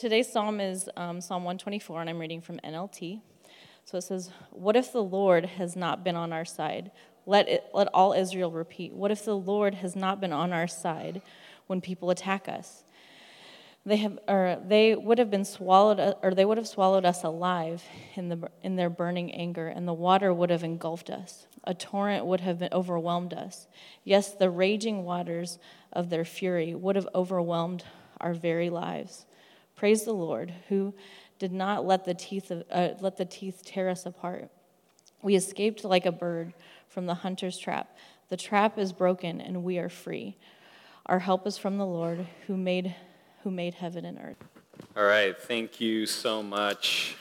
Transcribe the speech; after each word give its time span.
Today's 0.00 0.32
psalm 0.32 0.60
is 0.60 0.88
um, 0.96 1.20
Psalm 1.20 1.44
124, 1.44 2.00
and 2.00 2.08
I'm 2.08 2.18
reading 2.18 2.40
from 2.40 2.58
NLT. 2.60 3.20
So 3.84 3.98
it 3.98 4.00
says, 4.00 4.30
What 4.50 4.74
if 4.74 4.94
the 4.94 5.02
Lord 5.02 5.44
has 5.44 5.76
not 5.76 6.02
been 6.02 6.16
on 6.16 6.32
our 6.32 6.46
side? 6.46 6.90
Let, 7.26 7.50
it, 7.50 7.64
let 7.74 7.86
all 7.88 8.14
Israel 8.14 8.50
repeat, 8.50 8.94
What 8.94 9.10
if 9.10 9.26
the 9.26 9.36
Lord 9.36 9.74
has 9.74 9.94
not 9.94 10.18
been 10.18 10.32
on 10.32 10.54
our 10.54 10.66
side 10.66 11.20
when 11.66 11.82
people 11.82 12.08
attack 12.08 12.48
us? 12.48 12.82
They, 13.84 13.98
have, 13.98 14.18
or 14.26 14.58
they 14.66 14.94
would 14.94 15.18
have 15.18 15.30
been 15.30 15.44
swallowed, 15.44 16.16
or 16.22 16.32
they 16.32 16.46
would 16.46 16.56
have 16.56 16.66
swallowed 16.68 17.04
us 17.04 17.22
alive 17.22 17.84
in, 18.14 18.30
the, 18.30 18.48
in 18.62 18.76
their 18.76 18.88
burning 18.88 19.30
anger, 19.34 19.68
and 19.68 19.86
the 19.86 19.92
water 19.92 20.32
would 20.32 20.48
have 20.48 20.64
engulfed 20.64 21.10
us. 21.10 21.46
A 21.64 21.74
torrent 21.74 22.24
would 22.24 22.40
have 22.40 22.62
overwhelmed 22.72 23.34
us. 23.34 23.68
Yes, 24.02 24.32
the 24.32 24.48
raging 24.48 25.04
waters 25.04 25.58
of 25.92 26.08
their 26.08 26.24
fury 26.24 26.74
would 26.74 26.96
have 26.96 27.08
overwhelmed 27.14 27.84
our 28.18 28.32
very 28.32 28.70
lives. 28.70 29.26
Praise 29.80 30.02
the 30.02 30.12
Lord, 30.12 30.52
who 30.68 30.92
did 31.38 31.52
not 31.52 31.86
let 31.86 32.04
the 32.04 32.12
teeth, 32.12 32.50
of, 32.50 32.64
uh, 32.70 32.90
let 33.00 33.16
the 33.16 33.24
teeth 33.24 33.62
tear 33.64 33.88
us 33.88 34.04
apart. 34.04 34.50
We 35.22 35.34
escaped 35.34 35.84
like 35.84 36.04
a 36.04 36.12
bird 36.12 36.52
from 36.86 37.06
the 37.06 37.14
hunter's 37.14 37.56
trap. 37.56 37.96
The 38.28 38.36
trap 38.36 38.76
is 38.76 38.92
broken, 38.92 39.40
and 39.40 39.64
we 39.64 39.78
are 39.78 39.88
free. 39.88 40.36
Our 41.06 41.20
help 41.20 41.46
is 41.46 41.56
from 41.56 41.78
the 41.78 41.86
Lord, 41.86 42.26
who 42.46 42.58
made, 42.58 42.94
who 43.42 43.50
made 43.50 43.72
heaven 43.72 44.04
and 44.04 44.18
earth. 44.18 44.44
All 44.94 45.04
right, 45.04 45.34
thank 45.40 45.80
you 45.80 46.04
so 46.04 46.42
much. 46.42 47.16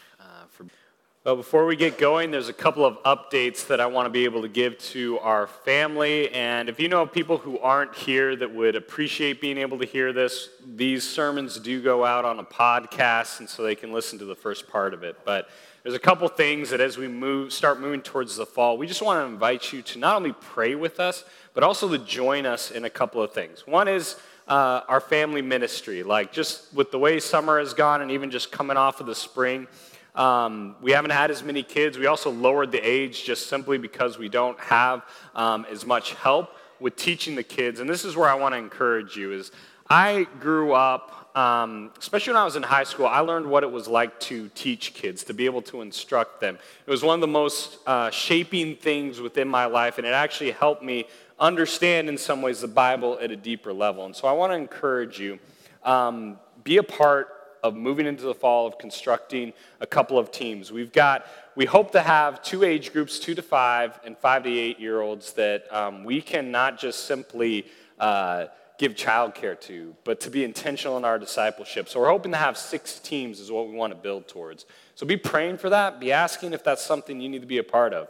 Well, 1.29 1.35
before 1.35 1.67
we 1.67 1.75
get 1.75 1.99
going, 1.99 2.31
there's 2.31 2.49
a 2.49 2.53
couple 2.53 2.83
of 2.83 3.03
updates 3.03 3.67
that 3.67 3.79
I 3.79 3.85
want 3.85 4.07
to 4.07 4.09
be 4.09 4.23
able 4.23 4.41
to 4.41 4.47
give 4.47 4.79
to 4.79 5.19
our 5.19 5.45
family. 5.45 6.31
And 6.31 6.67
if 6.69 6.79
you 6.79 6.87
know 6.87 7.05
people 7.05 7.37
who 7.37 7.59
aren't 7.59 7.93
here 7.93 8.35
that 8.35 8.51
would 8.51 8.75
appreciate 8.75 9.39
being 9.39 9.59
able 9.59 9.77
to 9.77 9.85
hear 9.85 10.11
this, 10.11 10.49
these 10.65 11.07
sermons 11.07 11.59
do 11.59 11.83
go 11.83 12.03
out 12.03 12.25
on 12.25 12.39
a 12.39 12.43
podcast, 12.43 13.41
and 13.41 13.47
so 13.47 13.61
they 13.61 13.75
can 13.75 13.93
listen 13.93 14.17
to 14.17 14.25
the 14.25 14.33
first 14.33 14.67
part 14.69 14.91
of 14.91 15.03
it. 15.03 15.17
But 15.23 15.49
there's 15.83 15.93
a 15.93 15.99
couple 15.99 16.27
things 16.29 16.71
that 16.71 16.81
as 16.81 16.97
we 16.97 17.07
move, 17.07 17.53
start 17.53 17.79
moving 17.79 18.01
towards 18.01 18.35
the 18.35 18.47
fall, 18.47 18.79
we 18.79 18.87
just 18.87 19.03
want 19.03 19.23
to 19.23 19.31
invite 19.31 19.71
you 19.71 19.83
to 19.83 19.99
not 19.99 20.15
only 20.15 20.33
pray 20.33 20.73
with 20.73 20.99
us, 20.99 21.25
but 21.53 21.63
also 21.63 21.87
to 21.89 21.99
join 21.99 22.47
us 22.47 22.71
in 22.71 22.85
a 22.85 22.89
couple 22.89 23.21
of 23.21 23.33
things. 23.33 23.67
One 23.67 23.87
is 23.87 24.15
uh, 24.47 24.81
our 24.87 24.99
family 24.99 25.43
ministry. 25.43 26.01
Like 26.01 26.31
just 26.31 26.73
with 26.73 26.89
the 26.89 26.97
way 26.97 27.19
summer 27.19 27.59
has 27.59 27.75
gone, 27.75 28.01
and 28.01 28.09
even 28.09 28.31
just 28.31 28.51
coming 28.51 28.77
off 28.77 28.99
of 28.99 29.05
the 29.05 29.13
spring. 29.13 29.67
Um, 30.15 30.75
we 30.81 30.91
haven't 30.91 31.11
had 31.11 31.31
as 31.31 31.43
many 31.43 31.63
kids. 31.63 31.97
We 31.97 32.07
also 32.07 32.31
lowered 32.31 32.71
the 32.71 32.79
age 32.79 33.23
just 33.23 33.47
simply 33.47 33.77
because 33.77 34.17
we 34.17 34.29
don't 34.29 34.59
have 34.59 35.05
um, 35.35 35.65
as 35.71 35.85
much 35.85 36.13
help 36.13 36.55
with 36.79 36.95
teaching 36.95 37.35
the 37.35 37.43
kids. 37.43 37.79
And 37.79 37.89
this 37.89 38.05
is 38.05 38.15
where 38.15 38.29
I 38.29 38.35
want 38.35 38.53
to 38.53 38.57
encourage 38.57 39.15
you 39.15 39.33
is 39.33 39.51
I 39.89 40.27
grew 40.39 40.73
up, 40.73 41.35
um, 41.35 41.91
especially 41.97 42.33
when 42.33 42.41
I 42.41 42.45
was 42.45 42.55
in 42.55 42.63
high 42.63 42.83
school, 42.83 43.07
I 43.07 43.19
learned 43.21 43.47
what 43.47 43.63
it 43.63 43.71
was 43.71 43.87
like 43.87 44.19
to 44.21 44.49
teach 44.49 44.93
kids, 44.93 45.23
to 45.25 45.33
be 45.33 45.45
able 45.45 45.61
to 45.63 45.81
instruct 45.81 46.41
them. 46.41 46.57
It 46.85 46.91
was 46.91 47.03
one 47.03 47.15
of 47.15 47.21
the 47.21 47.27
most 47.27 47.79
uh, 47.87 48.11
shaping 48.11 48.75
things 48.75 49.19
within 49.19 49.47
my 49.47 49.65
life, 49.65 49.97
and 49.97 50.05
it 50.05 50.13
actually 50.13 50.51
helped 50.51 50.83
me 50.83 51.05
understand 51.39 52.07
in 52.09 52.17
some 52.17 52.41
ways 52.41 52.61
the 52.61 52.67
Bible 52.67 53.17
at 53.21 53.31
a 53.31 53.35
deeper 53.35 53.73
level. 53.73 54.05
And 54.05 54.15
so 54.15 54.27
I 54.27 54.31
want 54.33 54.51
to 54.51 54.57
encourage 54.57 55.19
you, 55.19 55.39
um, 55.83 56.37
be 56.63 56.77
a 56.77 56.83
part 56.83 57.38
of 57.63 57.75
moving 57.75 58.05
into 58.05 58.23
the 58.23 58.33
fall 58.33 58.67
of 58.67 58.77
constructing 58.77 59.53
a 59.79 59.87
couple 59.87 60.17
of 60.17 60.31
teams. 60.31 60.71
We've 60.71 60.91
got, 60.91 61.25
we 61.55 61.65
hope 61.65 61.91
to 61.91 62.01
have 62.01 62.41
two 62.41 62.63
age 62.63 62.93
groups, 62.93 63.19
two 63.19 63.35
to 63.35 63.41
five 63.41 63.99
and 64.05 64.17
five 64.17 64.43
to 64.43 64.49
eight 64.49 64.79
year 64.79 65.01
olds, 65.01 65.33
that 65.33 65.71
um, 65.73 66.03
we 66.03 66.21
can 66.21 66.51
not 66.51 66.79
just 66.79 67.05
simply 67.05 67.65
uh, 67.99 68.45
give 68.77 68.95
childcare 68.95 69.59
to, 69.59 69.93
but 70.05 70.21
to 70.21 70.31
be 70.31 70.43
intentional 70.43 70.97
in 70.97 71.03
our 71.03 71.19
discipleship. 71.19 71.89
So 71.89 71.99
we're 71.99 72.09
hoping 72.09 72.31
to 72.31 72.37
have 72.37 72.57
six 72.57 72.97
teams, 72.97 73.39
is 73.39 73.51
what 73.51 73.67
we 73.67 73.75
want 73.75 73.91
to 73.91 73.99
build 73.99 74.27
towards. 74.27 74.65
So 74.95 75.05
be 75.05 75.17
praying 75.17 75.57
for 75.57 75.69
that, 75.69 75.99
be 75.99 76.13
asking 76.13 76.53
if 76.53 76.63
that's 76.63 76.83
something 76.83 77.19
you 77.19 77.29
need 77.29 77.41
to 77.41 77.47
be 77.47 77.57
a 77.57 77.63
part 77.63 77.93
of. 77.93 78.07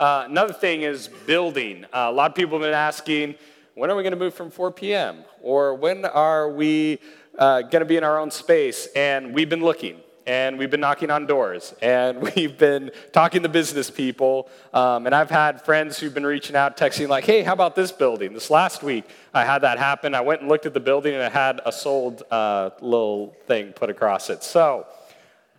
Uh, 0.00 0.24
another 0.26 0.52
thing 0.52 0.82
is 0.82 1.08
building. 1.26 1.84
Uh, 1.84 2.08
a 2.08 2.12
lot 2.12 2.30
of 2.30 2.34
people 2.34 2.58
have 2.58 2.66
been 2.66 2.74
asking, 2.74 3.36
when 3.74 3.88
are 3.88 3.96
we 3.96 4.02
going 4.02 4.12
to 4.12 4.18
move 4.18 4.34
from 4.34 4.50
4 4.50 4.72
p.m.? 4.72 5.24
Or 5.42 5.74
when 5.74 6.04
are 6.04 6.50
we 6.50 6.98
uh, 7.38 7.62
going 7.62 7.80
to 7.80 7.86
be 7.86 7.96
in 7.96 8.04
our 8.04 8.18
own 8.18 8.30
space, 8.30 8.88
and 8.94 9.34
we've 9.34 9.48
been 9.48 9.62
looking. 9.62 10.00
And 10.26 10.58
we've 10.58 10.70
been 10.70 10.80
knocking 10.80 11.10
on 11.10 11.26
doors, 11.26 11.74
and 11.80 12.22
we've 12.36 12.56
been 12.56 12.92
talking 13.12 13.42
to 13.42 13.48
business 13.48 13.90
people. 13.90 14.48
Um, 14.72 15.06
and 15.06 15.14
I've 15.14 15.30
had 15.30 15.62
friends 15.62 15.98
who've 15.98 16.12
been 16.12 16.26
reaching 16.26 16.54
out, 16.54 16.76
texting, 16.76 17.08
like, 17.08 17.24
hey, 17.24 17.42
how 17.42 17.52
about 17.52 17.74
this 17.74 17.90
building? 17.90 18.34
This 18.34 18.50
last 18.50 18.82
week, 18.82 19.04
I 19.34 19.44
had 19.44 19.62
that 19.62 19.78
happen. 19.78 20.14
I 20.14 20.20
went 20.20 20.42
and 20.42 20.48
looked 20.48 20.66
at 20.66 20.74
the 20.74 20.80
building, 20.80 21.14
and 21.14 21.22
it 21.22 21.32
had 21.32 21.60
a 21.64 21.72
sold 21.72 22.22
uh, 22.30 22.70
little 22.80 23.34
thing 23.46 23.72
put 23.72 23.90
across 23.90 24.30
it. 24.30 24.44
So, 24.44 24.86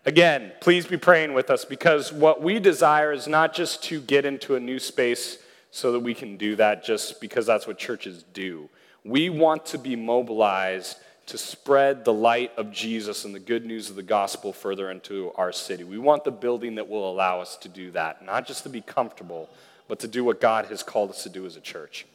again, 0.05 0.51
please 0.61 0.85
be 0.85 0.97
praying 0.97 1.33
with 1.33 1.49
us 1.49 1.65
because 1.65 2.13
what 2.13 2.41
we 2.41 2.59
desire 2.59 3.11
is 3.11 3.27
not 3.27 3.53
just 3.53 3.83
to 3.85 3.99
get 3.99 4.25
into 4.25 4.55
a 4.55 4.59
new 4.59 4.79
space 4.79 5.39
so 5.71 5.93
that 5.93 6.01
we 6.01 6.13
can 6.13 6.37
do 6.37 6.55
that 6.57 6.83
just 6.83 7.21
because 7.21 7.45
that's 7.45 7.65
what 7.65 7.77
churches 7.77 8.23
do. 8.33 8.69
We 9.03 9.29
want 9.29 9.65
to 9.67 9.77
be 9.77 9.95
mobilized 9.95 10.97
to 11.31 11.37
spread 11.37 12.03
the 12.03 12.11
light 12.11 12.51
of 12.57 12.73
Jesus 12.73 13.23
and 13.23 13.33
the 13.33 13.39
good 13.39 13.65
news 13.65 13.89
of 13.89 13.95
the 13.95 14.03
gospel 14.03 14.51
further 14.51 14.91
into 14.91 15.31
our 15.35 15.53
city. 15.53 15.85
We 15.85 15.97
want 15.97 16.25
the 16.25 16.31
building 16.31 16.75
that 16.75 16.89
will 16.89 17.09
allow 17.09 17.39
us 17.39 17.55
to 17.57 17.69
do 17.69 17.89
that, 17.91 18.25
not 18.25 18.45
just 18.45 18.63
to 18.63 18.69
be 18.69 18.81
comfortable, 18.81 19.49
but 19.87 19.97
to 19.99 20.09
do 20.09 20.25
what 20.25 20.41
God 20.41 20.65
has 20.65 20.83
called 20.83 21.09
us 21.09 21.23
to 21.23 21.29
do 21.29 21.45
as 21.45 21.55
a 21.55 21.61
church. 21.61 22.05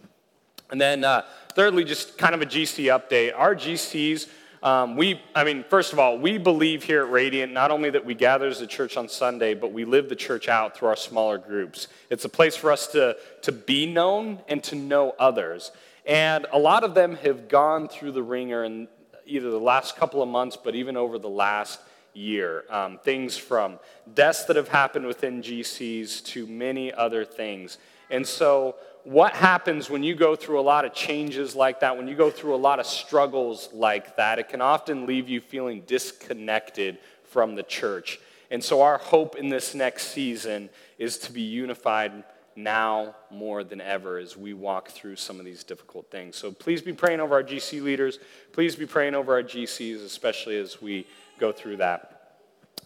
And 0.70 0.78
then, 0.78 1.02
uh, 1.02 1.22
thirdly, 1.54 1.82
just 1.82 2.18
kind 2.18 2.34
of 2.34 2.42
a 2.42 2.44
GC 2.44 2.94
update. 2.94 3.32
Our 3.34 3.54
GCs, 3.54 4.28
um, 4.62 4.96
we, 4.96 5.18
I 5.34 5.44
mean, 5.44 5.64
first 5.66 5.94
of 5.94 5.98
all, 5.98 6.18
we 6.18 6.36
believe 6.36 6.82
here 6.82 7.02
at 7.02 7.10
Radiant 7.10 7.54
not 7.54 7.70
only 7.70 7.88
that 7.88 8.04
we 8.04 8.12
gather 8.14 8.48
as 8.48 8.60
a 8.60 8.66
church 8.66 8.98
on 8.98 9.08
Sunday, 9.08 9.54
but 9.54 9.72
we 9.72 9.86
live 9.86 10.10
the 10.10 10.16
church 10.16 10.46
out 10.46 10.76
through 10.76 10.88
our 10.88 10.96
smaller 10.96 11.38
groups. 11.38 11.88
It's 12.10 12.26
a 12.26 12.28
place 12.28 12.54
for 12.54 12.70
us 12.70 12.86
to, 12.88 13.16
to 13.40 13.52
be 13.52 13.86
known 13.86 14.40
and 14.46 14.62
to 14.64 14.76
know 14.76 15.14
others. 15.18 15.72
And 16.04 16.46
a 16.52 16.58
lot 16.58 16.84
of 16.84 16.94
them 16.94 17.16
have 17.16 17.48
gone 17.48 17.88
through 17.88 18.12
the 18.12 18.22
ringer 18.22 18.62
and 18.62 18.88
either 19.26 19.50
the 19.50 19.60
last 19.60 19.96
couple 19.96 20.22
of 20.22 20.28
months, 20.28 20.56
but 20.56 20.74
even 20.74 20.96
over 20.96 21.18
the 21.18 21.28
last 21.28 21.80
year. 22.16 22.64
Um, 22.70 22.98
things 22.98 23.36
from 23.36 23.78
deaths 24.14 24.44
that 24.44 24.56
have 24.56 24.68
happened 24.68 25.06
within 25.06 25.42
GCs 25.42 26.24
to 26.26 26.46
many 26.46 26.92
other 26.92 27.24
things. 27.24 27.78
And 28.10 28.26
so, 28.26 28.76
what 29.04 29.34
happens 29.34 29.88
when 29.88 30.02
you 30.02 30.16
go 30.16 30.34
through 30.34 30.58
a 30.58 30.62
lot 30.62 30.84
of 30.84 30.92
changes 30.92 31.54
like 31.54 31.80
that, 31.80 31.96
when 31.96 32.08
you 32.08 32.16
go 32.16 32.30
through 32.30 32.54
a 32.54 32.56
lot 32.56 32.80
of 32.80 32.86
struggles 32.86 33.68
like 33.72 34.16
that, 34.16 34.40
it 34.40 34.48
can 34.48 34.60
often 34.60 35.06
leave 35.06 35.28
you 35.28 35.40
feeling 35.40 35.82
disconnected 35.86 36.98
from 37.22 37.54
the 37.54 37.62
church. 37.62 38.18
And 38.50 38.62
so, 38.62 38.82
our 38.82 38.98
hope 38.98 39.36
in 39.36 39.48
this 39.48 39.74
next 39.74 40.08
season 40.08 40.70
is 40.98 41.18
to 41.18 41.32
be 41.32 41.42
unified 41.42 42.24
now 42.56 43.14
more 43.30 43.62
than 43.62 43.80
ever 43.80 44.18
as 44.18 44.36
we 44.36 44.54
walk 44.54 44.88
through 44.88 45.16
some 45.16 45.38
of 45.38 45.44
these 45.44 45.62
difficult 45.62 46.10
things. 46.10 46.36
So 46.36 46.50
please 46.50 46.82
be 46.82 46.92
praying 46.92 47.20
over 47.20 47.34
our 47.34 47.42
GC 47.42 47.82
leaders. 47.82 48.18
Please 48.52 48.74
be 48.74 48.86
praying 48.86 49.14
over 49.14 49.34
our 49.34 49.42
GCs, 49.42 50.04
especially 50.04 50.58
as 50.58 50.80
we 50.80 51.06
go 51.38 51.52
through 51.52 51.76
that. 51.76 52.38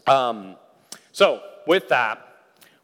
Um, 0.07 0.57
so, 1.13 1.43
with 1.67 1.89
that, 1.89 2.27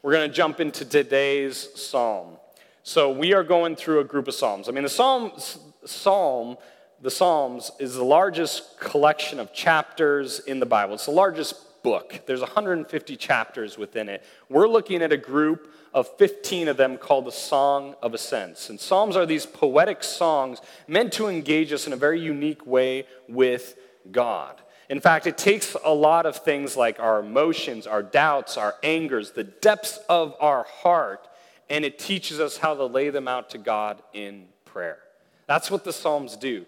we're 0.01 0.13
going 0.13 0.29
to 0.29 0.33
jump 0.33 0.59
into 0.59 0.85
today's 0.85 1.69
psalm. 1.75 2.37
So, 2.83 3.11
we 3.11 3.33
are 3.33 3.43
going 3.43 3.75
through 3.75 3.99
a 3.99 4.03
group 4.03 4.27
of 4.27 4.33
psalms. 4.33 4.69
I 4.69 4.71
mean, 4.71 4.83
the 4.83 4.89
psalms, 4.89 5.59
psalm, 5.83 6.57
the 7.01 7.11
Psalms 7.11 7.71
is 7.79 7.93
the 7.93 8.03
largest 8.03 8.79
collection 8.79 9.39
of 9.39 9.53
chapters 9.53 10.39
in 10.39 10.59
the 10.59 10.65
Bible. 10.65 10.95
It's 10.95 11.05
the 11.05 11.11
largest 11.11 11.66
book. 11.87 12.19
There's 12.25 12.41
150 12.41 13.15
chapters 13.15 13.77
within 13.77 14.09
it. 14.09 14.21
We're 14.49 14.67
looking 14.67 15.01
at 15.01 15.13
a 15.13 15.17
group 15.17 15.73
of 15.93 16.09
15 16.17 16.67
of 16.67 16.75
them 16.75 16.97
called 16.97 17.23
the 17.23 17.31
Song 17.31 17.95
of 18.01 18.13
Ascents. 18.13 18.69
And 18.69 18.77
Psalms 18.77 19.15
are 19.15 19.25
these 19.25 19.45
poetic 19.45 20.03
songs 20.03 20.59
meant 20.85 21.13
to 21.13 21.27
engage 21.27 21.71
us 21.71 21.87
in 21.87 21.93
a 21.93 21.95
very 21.95 22.19
unique 22.19 22.67
way 22.67 23.05
with 23.29 23.77
God. 24.11 24.59
In 24.89 24.99
fact, 24.99 25.27
it 25.27 25.37
takes 25.37 25.77
a 25.81 25.93
lot 25.93 26.25
of 26.25 26.35
things 26.35 26.75
like 26.75 26.99
our 26.99 27.21
emotions, 27.21 27.87
our 27.87 28.03
doubts, 28.03 28.57
our 28.57 28.75
angers, 28.83 29.31
the 29.31 29.45
depths 29.45 29.97
of 30.09 30.35
our 30.41 30.63
heart, 30.63 31.25
and 31.69 31.85
it 31.85 31.99
teaches 31.99 32.41
us 32.41 32.57
how 32.57 32.75
to 32.75 32.85
lay 32.85 33.11
them 33.11 33.29
out 33.29 33.51
to 33.51 33.57
God 33.57 34.03
in 34.11 34.47
prayer. 34.65 34.99
That's 35.45 35.71
what 35.71 35.85
the 35.85 35.93
Psalms 35.93 36.35
do. 36.35 36.65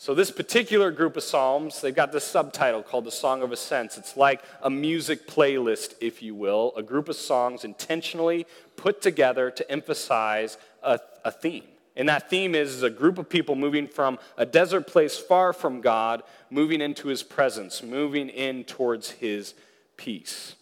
So, 0.00 0.14
this 0.14 0.30
particular 0.30 0.92
group 0.92 1.16
of 1.16 1.24
Psalms, 1.24 1.80
they've 1.80 1.92
got 1.92 2.12
this 2.12 2.22
subtitle 2.22 2.84
called 2.84 3.04
the 3.04 3.10
Song 3.10 3.42
of 3.42 3.50
Ascents. 3.50 3.98
It's 3.98 4.16
like 4.16 4.44
a 4.62 4.70
music 4.70 5.26
playlist, 5.26 5.94
if 6.00 6.22
you 6.22 6.36
will, 6.36 6.72
a 6.76 6.84
group 6.84 7.08
of 7.08 7.16
songs 7.16 7.64
intentionally 7.64 8.46
put 8.76 9.02
together 9.02 9.50
to 9.50 9.68
emphasize 9.68 10.56
a, 10.84 11.00
a 11.24 11.32
theme. 11.32 11.64
And 11.96 12.08
that 12.08 12.30
theme 12.30 12.54
is, 12.54 12.76
is 12.76 12.84
a 12.84 12.90
group 12.90 13.18
of 13.18 13.28
people 13.28 13.56
moving 13.56 13.88
from 13.88 14.20
a 14.36 14.46
desert 14.46 14.86
place 14.86 15.18
far 15.18 15.52
from 15.52 15.80
God, 15.80 16.22
moving 16.48 16.80
into 16.80 17.08
his 17.08 17.24
presence, 17.24 17.82
moving 17.82 18.28
in 18.28 18.62
towards 18.62 19.10
his 19.10 19.54
peace. 19.96 20.54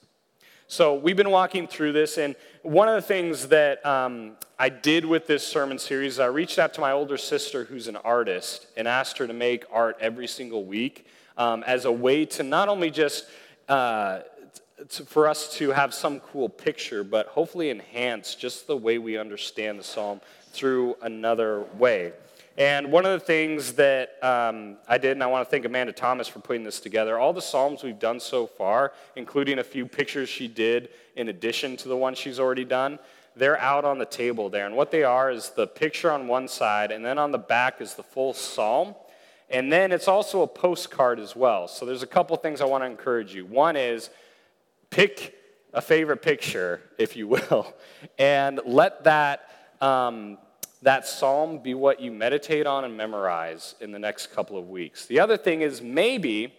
So 0.69 0.95
we've 0.95 1.17
been 1.17 1.31
walking 1.31 1.69
through 1.69 1.93
this, 1.93 2.19
and 2.19 2.35
one 2.63 2.89
of 2.89 2.97
the 2.97 3.03
things 3.03 3.49
that 3.49 3.87
um, 3.87 4.33
I 4.59 4.69
did 4.69 5.05
with 5.05 5.29
this 5.29 5.47
sermon 5.47 5.79
series 5.79 6.15
is 6.15 6.19
I 6.19 6.27
reached 6.27 6.59
out 6.59 6.75
to 6.75 6.81
my 6.81 6.91
older 6.91 7.17
sister, 7.17 7.63
who's 7.63 7.87
an 7.87 7.95
artist, 7.95 8.67
and 8.77 8.89
asked 8.89 9.19
her 9.19 9.29
to 9.29 9.33
make 9.33 9.65
art 9.71 9.97
every 10.01 10.27
single 10.27 10.65
week. 10.65 11.07
um, 11.37 11.63
as 11.65 11.85
a 11.85 11.93
way 11.93 12.25
to 12.25 12.43
not 12.43 12.69
only 12.69 12.91
just 12.91 13.27
uh, 13.69 14.21
to, 14.89 15.05
for 15.05 15.29
us 15.29 15.55
to 15.57 15.71
have 15.71 15.93
some 15.95 16.21
cool 16.21 16.49
picture, 16.49 17.05
but 17.05 17.27
hopefully 17.29 17.71
enhance 17.71 18.35
just 18.35 18.67
the 18.67 18.77
way 18.77 18.99
we 18.99 19.19
understand 19.19 19.79
the 19.79 19.85
psalm 19.85 20.21
through 20.53 20.97
another 21.03 21.65
way. 21.79 22.13
And 22.59 22.91
one 22.91 23.05
of 23.05 23.13
the 23.13 23.25
things 23.25 23.75
that 23.75 24.17
um, 24.23 24.79
I 24.89 24.97
did, 24.97 25.13
and 25.13 25.23
I 25.23 25.27
want 25.27 25.47
to 25.47 25.51
thank 25.51 25.67
Amanda 25.67 25.93
Thomas 25.93 26.27
for 26.27 26.39
putting 26.39 26.65
this 26.65 26.81
together, 26.81 27.19
all 27.19 27.35
the 27.35 27.43
Psalms 27.43 27.83
we've 27.83 27.99
done 27.99 28.19
so 28.19 28.47
far, 28.47 28.95
including 29.15 29.59
a 29.59 29.65
few 29.65 29.85
pictures 29.85 30.31
she 30.31 30.49
did 30.49 30.89
in 31.17 31.29
addition 31.29 31.77
to 31.77 31.89
the 31.89 31.97
one 31.97 32.15
she's 32.15 32.41
already 32.41 32.65
done, 32.65 32.99
they're 33.37 33.61
out 33.61 33.85
on 33.85 33.99
the 33.99 34.07
table 34.07 34.49
there. 34.49 34.65
And 34.65 34.75
what 34.75 34.91
they 34.91 35.05
are 35.05 35.31
is 35.31 35.51
the 35.51 35.67
picture 35.67 36.11
on 36.11 36.29
one 36.29 36.49
side, 36.49 36.93
and 36.93 37.05
then 37.05 37.19
on 37.19 37.31
the 37.31 37.39
back 37.39 37.83
is 37.83 37.93
the 37.93 38.03
full 38.03 38.33
Psalm. 38.33 38.95
And 39.51 39.71
then 39.71 39.93
it's 39.93 40.09
also 40.09 40.41
a 40.41 40.49
postcard 40.49 41.21
as 41.21 41.37
well. 41.37 41.69
So 41.69 41.85
there's 41.85 42.03
a 42.03 42.07
couple 42.07 42.35
things 42.39 42.63
I 42.63 42.65
want 42.65 42.83
to 42.83 42.87
encourage 42.87 43.35
you. 43.35 43.45
One 43.45 43.77
is 43.77 44.09
pick 44.89 45.35
a 45.75 45.83
favorite 45.83 46.23
picture, 46.23 46.81
if 46.97 47.17
you 47.17 47.29
will, 47.51 47.75
and 48.19 48.61
let 48.65 49.05
that. 49.05 49.51
Um, 49.83 50.39
that 50.87 51.05
psalm 51.05 51.59
be 51.59 51.75
what 51.75 52.01
you 52.01 52.13
meditate 52.13 52.65
on 52.65 52.85
and 52.85 52.97
memorize 52.97 53.75
in 53.81 53.91
the 53.91 53.99
next 53.99 54.29
couple 54.29 54.57
of 54.57 54.69
weeks. 54.69 55.05
The 55.07 55.19
other 55.19 55.37
thing 55.37 55.63
is 55.63 55.83
maybe 55.83 56.55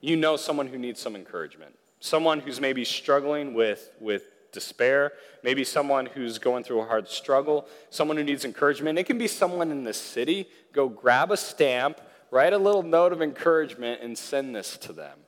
you 0.00 0.14
know 0.14 0.36
someone 0.36 0.68
who 0.68 0.78
needs 0.78 1.00
some 1.00 1.16
encouragement, 1.16 1.76
someone 1.98 2.38
who's 2.38 2.60
maybe 2.60 2.84
struggling 2.84 3.52
with, 3.52 3.90
with 3.98 4.22
despair, 4.52 5.10
maybe 5.42 5.64
someone 5.64 6.06
who's 6.06 6.38
going 6.38 6.62
through 6.62 6.82
a 6.82 6.84
hard 6.84 7.08
struggle, 7.08 7.66
someone 7.90 8.16
who 8.16 8.22
needs 8.22 8.44
encouragement. 8.44 8.96
It 8.96 9.06
can 9.06 9.18
be 9.18 9.26
someone 9.26 9.72
in 9.72 9.82
the 9.82 9.92
city. 9.92 10.48
Go 10.72 10.88
grab 10.88 11.32
a 11.32 11.36
stamp, 11.36 12.00
write 12.30 12.52
a 12.52 12.58
little 12.58 12.84
note 12.84 13.12
of 13.12 13.20
encouragement, 13.20 14.02
and 14.02 14.16
send 14.16 14.54
this 14.54 14.76
to 14.78 14.92
them. 14.92 15.18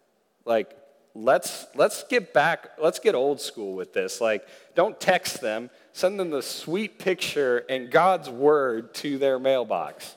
Like, 0.44 0.72
let's 1.16 1.66
let's 1.74 2.04
get 2.04 2.34
back 2.34 2.70
let's 2.78 2.98
get 2.98 3.14
old 3.14 3.40
school 3.40 3.74
with 3.74 3.94
this 3.94 4.20
like 4.20 4.46
don't 4.74 5.00
text 5.00 5.40
them 5.40 5.70
send 5.96 6.20
them 6.20 6.28
the 6.28 6.43
sweet 6.43 6.98
picture 6.98 7.64
and 7.70 7.90
god's 7.90 8.28
word 8.28 8.93
to 8.93 9.16
their 9.16 9.38
mailbox 9.38 10.14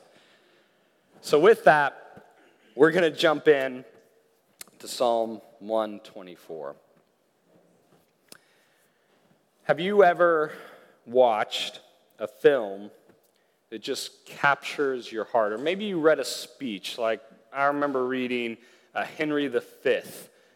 so 1.21 1.39
with 1.39 1.63
that 1.63 2.25
we're 2.75 2.91
going 2.91 3.09
to 3.09 3.17
jump 3.17 3.47
in 3.47 3.85
to 4.77 4.89
psalm 4.89 5.39
124 5.59 6.75
have 9.63 9.79
you 9.79 10.03
ever 10.03 10.51
watched 11.05 11.79
a 12.19 12.27
film 12.27 12.91
that 13.69 13.81
just 13.81 14.25
captures 14.25 15.09
your 15.09 15.23
heart 15.23 15.53
or 15.53 15.57
maybe 15.57 15.85
you 15.85 15.97
read 15.97 16.19
a 16.19 16.25
speech 16.25 16.97
like 16.97 17.21
i 17.53 17.63
remember 17.63 18.05
reading 18.05 18.57
uh, 18.95 19.05
henry 19.05 19.47
v 19.47 19.59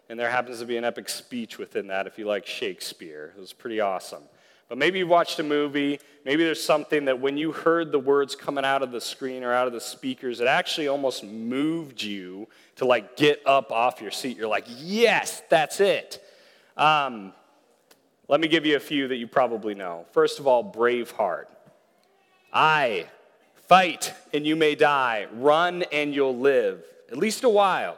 and 0.10 0.20
there 0.20 0.30
happens 0.30 0.60
to 0.60 0.66
be 0.66 0.76
an 0.76 0.84
epic 0.84 1.08
speech 1.08 1.58
within 1.58 1.88
that 1.88 2.08
if 2.08 2.20
you 2.20 2.26
like 2.28 2.46
Shakespeare. 2.46 3.34
It 3.36 3.40
was 3.40 3.54
pretty 3.54 3.80
awesome. 3.80 4.24
But 4.70 4.78
maybe 4.78 5.00
you 5.00 5.08
watched 5.08 5.40
a 5.40 5.44
movie, 5.44 6.00
maybe 6.26 6.44
there's 6.44 6.64
something 6.64 7.06
that 7.06 7.20
when 7.20 7.38
you 7.38 7.52
heard 7.52 7.92
the 7.92 8.00
words 8.00 8.36
coming 8.36 8.66
out 8.66 8.82
of 8.82 8.92
the 8.92 9.02
screen 9.02 9.44
or 9.44 9.54
out 9.54 9.68
of 9.68 9.74
the 9.74 9.82
speakers, 9.82 10.40
it 10.40 10.48
actually 10.48 10.88
almost 10.88 11.24
moved 11.24 12.02
you 12.02 12.48
to 12.78 12.86
like 12.86 13.16
get 13.16 13.42
up 13.46 13.72
off 13.72 14.02
your 14.02 14.12
seat. 14.12 14.38
You're 14.38 14.48
like, 14.48 14.66
yes, 14.68 15.44
that's 15.50 15.80
it. 15.80 16.24
Um, 16.78 17.34
let 18.28 18.40
me 18.40 18.48
give 18.48 18.66
you 18.66 18.78
a 18.78 18.80
few 18.80 19.08
that 19.10 19.18
you 19.18 19.28
probably 19.28 19.76
know. 19.76 20.06
First 20.12 20.40
of 20.40 20.48
all, 20.48 20.64
Braveheart. 20.64 21.46
I 22.52 23.08
fight 23.68 24.14
and 24.34 24.46
you 24.46 24.56
may 24.56 24.76
die, 24.76 25.28
run 25.34 25.84
and 25.92 26.14
you'll 26.14 26.38
live, 26.38 26.84
at 27.12 27.18
least 27.18 27.44
a 27.44 27.50
while. 27.50 27.98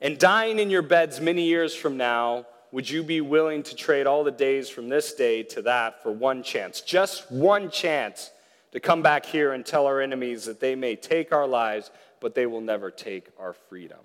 And 0.00 0.18
dying 0.18 0.58
in 0.58 0.68
your 0.68 0.82
beds 0.82 1.20
many 1.20 1.44
years 1.44 1.74
from 1.74 1.96
now, 1.96 2.46
would 2.72 2.88
you 2.88 3.02
be 3.02 3.20
willing 3.20 3.62
to 3.62 3.76
trade 3.76 4.06
all 4.06 4.24
the 4.24 4.30
days 4.30 4.68
from 4.70 4.88
this 4.88 5.12
day 5.12 5.42
to 5.42 5.62
that 5.62 6.02
for 6.02 6.10
one 6.10 6.42
chance? 6.42 6.80
Just 6.80 7.30
one 7.30 7.70
chance 7.70 8.30
to 8.72 8.80
come 8.80 9.02
back 9.02 9.26
here 9.26 9.52
and 9.52 9.64
tell 9.64 9.86
our 9.86 10.00
enemies 10.00 10.46
that 10.46 10.58
they 10.58 10.74
may 10.74 10.96
take 10.96 11.32
our 11.32 11.46
lives, 11.46 11.90
but 12.18 12.34
they 12.34 12.46
will 12.46 12.62
never 12.62 12.90
take 12.90 13.28
our 13.38 13.52
freedom. 13.52 13.98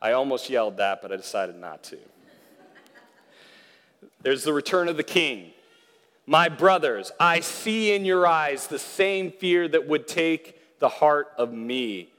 I 0.00 0.12
almost 0.12 0.50
yelled 0.50 0.76
that, 0.76 1.00
but 1.00 1.10
I 1.10 1.16
decided 1.16 1.56
not 1.56 1.82
to. 1.84 1.98
There's 4.20 4.44
the 4.44 4.52
return 4.52 4.88
of 4.88 4.98
the 4.98 5.02
king. 5.02 5.52
My 6.26 6.50
brothers, 6.50 7.12
I 7.18 7.40
see 7.40 7.94
in 7.94 8.04
your 8.04 8.26
eyes 8.26 8.66
the 8.66 8.78
same 8.78 9.30
fear 9.30 9.66
that 9.68 9.88
would 9.88 10.06
take 10.06 10.78
the 10.80 10.88
heart 10.88 11.28
of 11.38 11.52
me. 11.52 12.12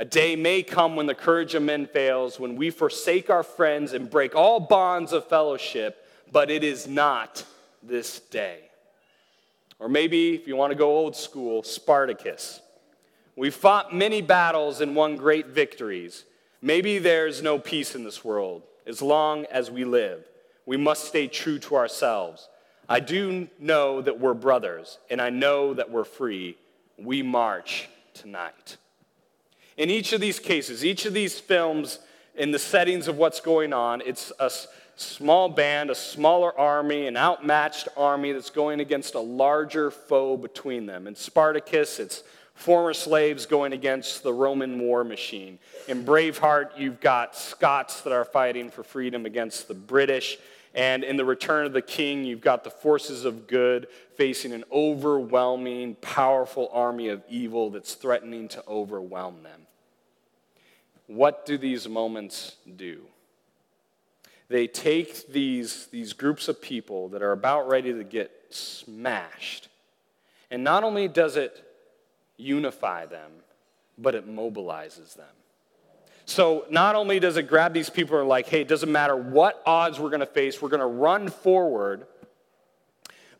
A 0.00 0.04
day 0.06 0.34
may 0.34 0.62
come 0.62 0.96
when 0.96 1.04
the 1.04 1.14
courage 1.14 1.54
of 1.54 1.62
men 1.62 1.84
fails, 1.84 2.40
when 2.40 2.56
we 2.56 2.70
forsake 2.70 3.28
our 3.28 3.42
friends 3.42 3.92
and 3.92 4.08
break 4.08 4.34
all 4.34 4.58
bonds 4.58 5.12
of 5.12 5.26
fellowship, 5.26 6.08
but 6.32 6.50
it 6.50 6.64
is 6.64 6.88
not 6.88 7.44
this 7.82 8.18
day. 8.18 8.60
Or 9.78 9.90
maybe, 9.90 10.34
if 10.34 10.48
you 10.48 10.56
want 10.56 10.70
to 10.70 10.74
go 10.74 10.96
old 10.96 11.14
school, 11.14 11.62
Spartacus. 11.62 12.62
We 13.36 13.50
fought 13.50 13.94
many 13.94 14.22
battles 14.22 14.80
and 14.80 14.96
won 14.96 15.16
great 15.16 15.48
victories. 15.48 16.24
Maybe 16.62 16.98
there's 16.98 17.42
no 17.42 17.58
peace 17.58 17.94
in 17.94 18.02
this 18.02 18.24
world 18.24 18.62
as 18.86 19.02
long 19.02 19.44
as 19.52 19.70
we 19.70 19.84
live. 19.84 20.24
We 20.64 20.78
must 20.78 21.04
stay 21.04 21.26
true 21.28 21.58
to 21.58 21.76
ourselves. 21.76 22.48
I 22.88 23.00
do 23.00 23.48
know 23.58 24.00
that 24.00 24.18
we're 24.18 24.32
brothers, 24.32 24.98
and 25.10 25.20
I 25.20 25.28
know 25.28 25.74
that 25.74 25.90
we're 25.90 26.04
free. 26.04 26.56
We 26.96 27.20
march 27.22 27.90
tonight. 28.14 28.78
In 29.80 29.88
each 29.88 30.12
of 30.12 30.20
these 30.20 30.38
cases, 30.38 30.84
each 30.84 31.06
of 31.06 31.14
these 31.14 31.40
films, 31.40 32.00
in 32.34 32.50
the 32.50 32.58
settings 32.58 33.08
of 33.08 33.16
what's 33.16 33.40
going 33.40 33.72
on, 33.72 34.02
it's 34.04 34.30
a 34.38 34.50
small 34.94 35.48
band, 35.48 35.88
a 35.88 35.94
smaller 35.94 36.56
army, 36.60 37.06
an 37.06 37.16
outmatched 37.16 37.88
army 37.96 38.32
that's 38.32 38.50
going 38.50 38.80
against 38.80 39.14
a 39.14 39.20
larger 39.20 39.90
foe 39.90 40.36
between 40.36 40.84
them. 40.84 41.06
In 41.06 41.14
Spartacus, 41.14 41.98
it's 41.98 42.22
former 42.52 42.92
slaves 42.92 43.46
going 43.46 43.72
against 43.72 44.22
the 44.22 44.34
Roman 44.34 44.78
war 44.78 45.02
machine. 45.02 45.58
In 45.88 46.04
Braveheart, 46.04 46.76
you've 46.76 47.00
got 47.00 47.34
Scots 47.34 48.02
that 48.02 48.12
are 48.12 48.26
fighting 48.26 48.68
for 48.68 48.82
freedom 48.82 49.24
against 49.24 49.66
the 49.66 49.72
British. 49.72 50.36
And 50.74 51.02
in 51.02 51.16
the 51.16 51.24
return 51.24 51.64
of 51.64 51.72
the 51.72 51.80
king, 51.80 52.24
you've 52.24 52.42
got 52.42 52.64
the 52.64 52.70
forces 52.70 53.24
of 53.24 53.46
good 53.46 53.86
facing 54.14 54.52
an 54.52 54.64
overwhelming, 54.70 55.94
powerful 56.02 56.68
army 56.70 57.08
of 57.08 57.22
evil 57.30 57.70
that's 57.70 57.94
threatening 57.94 58.46
to 58.48 58.62
overwhelm 58.68 59.42
them. 59.42 59.62
What 61.10 61.44
do 61.44 61.58
these 61.58 61.88
moments 61.88 62.54
do? 62.76 63.00
They 64.48 64.68
take 64.68 65.26
these, 65.26 65.88
these 65.88 66.12
groups 66.12 66.46
of 66.46 66.62
people 66.62 67.08
that 67.08 67.20
are 67.20 67.32
about 67.32 67.68
ready 67.68 67.92
to 67.92 68.04
get 68.04 68.30
smashed, 68.50 69.66
and 70.52 70.62
not 70.62 70.84
only 70.84 71.08
does 71.08 71.34
it 71.34 71.64
unify 72.36 73.06
them, 73.06 73.32
but 73.98 74.14
it 74.14 74.28
mobilizes 74.28 75.16
them. 75.16 75.26
So 76.26 76.64
not 76.70 76.94
only 76.94 77.18
does 77.18 77.36
it 77.36 77.48
grab 77.48 77.72
these 77.72 77.90
people 77.90 78.20
and 78.20 78.28
like, 78.28 78.46
hey, 78.46 78.60
it 78.60 78.68
doesn't 78.68 78.92
matter 78.92 79.16
what 79.16 79.60
odds 79.66 79.98
we're 79.98 80.10
going 80.10 80.20
to 80.20 80.26
face, 80.26 80.62
we're 80.62 80.68
going 80.68 80.78
to 80.78 80.86
run 80.86 81.28
forward 81.28 82.06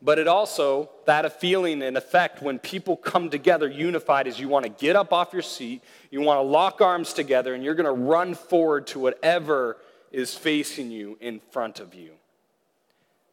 but 0.01 0.17
it 0.17 0.27
also, 0.27 0.89
that 1.05 1.25
a 1.25 1.29
feeling 1.29 1.83
and 1.83 1.95
effect 1.95 2.41
when 2.41 2.57
people 2.57 2.97
come 2.97 3.29
together 3.29 3.69
unified 3.69 4.25
is 4.25 4.39
you 4.39 4.47
want 4.47 4.65
to 4.65 4.71
get 4.71 4.95
up 4.95 5.13
off 5.13 5.31
your 5.31 5.43
seat, 5.43 5.83
you 6.09 6.21
want 6.21 6.37
to 6.37 6.41
lock 6.41 6.81
arms 6.81 7.13
together, 7.13 7.53
and 7.53 7.63
you're 7.63 7.75
going 7.75 7.85
to 7.85 7.91
run 7.91 8.33
forward 8.33 8.87
to 8.87 8.99
whatever 8.99 9.77
is 10.11 10.35
facing 10.35 10.89
you 10.89 11.17
in 11.21 11.39
front 11.51 11.79
of 11.79 11.93
you. 11.93 12.13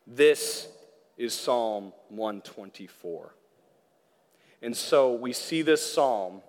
This 0.06 0.68
is 1.16 1.32
Psalm 1.32 1.92
124. 2.10 3.34
And 4.60 4.76
so 4.76 5.14
we 5.14 5.32
see 5.32 5.62
this 5.62 5.92
psalm, 5.92 6.42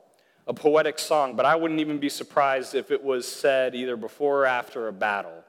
a 0.47 0.53
poetic 0.53 0.99
song, 0.99 1.35
but 1.35 1.45
I 1.45 1.55
wouldn't 1.55 1.79
even 1.79 1.97
be 1.97 2.09
surprised 2.09 2.75
if 2.75 2.91
it 2.91 3.03
was 3.03 3.27
said 3.27 3.73
either 3.73 3.95
before 3.95 4.41
or 4.41 4.45
after 4.45 4.87
a 4.87 4.93
battle. 4.93 5.43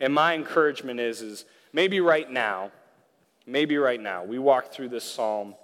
And 0.00 0.12
my 0.12 0.34
encouragement 0.34 1.00
is, 1.00 1.22
is 1.22 1.44
maybe 1.72 2.00
right 2.00 2.30
now, 2.30 2.72
maybe 3.46 3.76
right 3.76 4.00
now 4.00 4.24
we 4.24 4.38
walk 4.38 4.72
through 4.72 4.88
this 4.88 5.04
psalm 5.04 5.54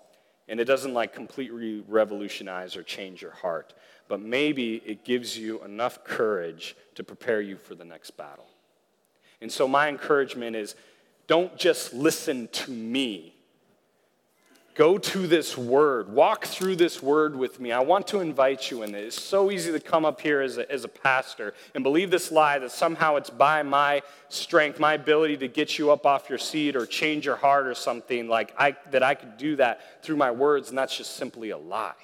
and 0.49 0.61
it 0.61 0.65
doesn't 0.65 0.95
like 0.95 1.13
completely 1.13 1.85
revolutionize 1.87 2.77
or 2.77 2.83
change 2.83 3.21
your 3.21 3.33
heart, 3.33 3.75
but 4.09 4.21
maybe 4.21 4.77
it 4.87 5.05
gives 5.05 5.37
you 5.37 5.63
enough 5.63 6.05
courage 6.05 6.75
to 6.95 7.05
prepare 7.05 7.41
you 7.41 7.57
for 7.57 7.75
the 7.75 7.85
next 7.85 8.13
battle. 8.13 8.47
And 9.41 9.53
so 9.53 9.69
my 9.69 9.89
encouragement 9.89 10.57
is 10.57 10.75
don't 11.27 11.57
just 11.57 11.93
listen 11.93 12.49
to 12.49 12.71
me 12.71 13.35
Go 14.79 14.97
to 14.97 15.27
this 15.27 15.59
word. 15.59 16.09
Walk 16.09 16.45
through 16.45 16.77
this 16.77 17.03
word 17.03 17.35
with 17.35 17.59
me. 17.59 17.73
I 17.73 17.81
want 17.81 18.07
to 18.07 18.21
invite 18.21 18.71
you 18.71 18.85
in 18.85 18.95
it. 18.95 19.07
It's 19.07 19.21
so 19.21 19.51
easy 19.51 19.73
to 19.73 19.81
come 19.81 20.05
up 20.05 20.21
here 20.21 20.41
as 20.41 20.57
a, 20.57 20.71
as 20.71 20.85
a 20.85 20.89
pastor 20.89 21.55
and 21.75 21.83
believe 21.83 22.13
this 22.13 22.31
lie 22.31 22.61
that 22.61 22.71
somehow 22.71 23.17
it's 23.17 23.29
by 23.29 23.65
my 23.65 24.03
strength, 24.29 24.79
my 24.79 24.95
ability 24.95 25.37
to 25.39 25.49
get 25.49 25.81
you 25.81 25.91
up 25.91 26.07
off 26.07 26.29
your 26.29 26.39
seat 26.39 26.77
or 26.77 26.87
change 26.87 27.27
your 27.27 27.35
heart 27.35 27.67
or 27.67 27.75
something 27.75 28.29
like 28.29 28.55
I, 28.57 28.77
that 28.93 29.03
I 29.03 29.17
could 29.17 29.37
do 29.37 29.57
that 29.57 30.05
through 30.05 30.15
my 30.15 30.31
words, 30.31 30.69
and 30.69 30.79
that's 30.79 30.97
just 30.97 31.17
simply 31.17 31.51
a 31.51 31.59
lie. 31.59 31.95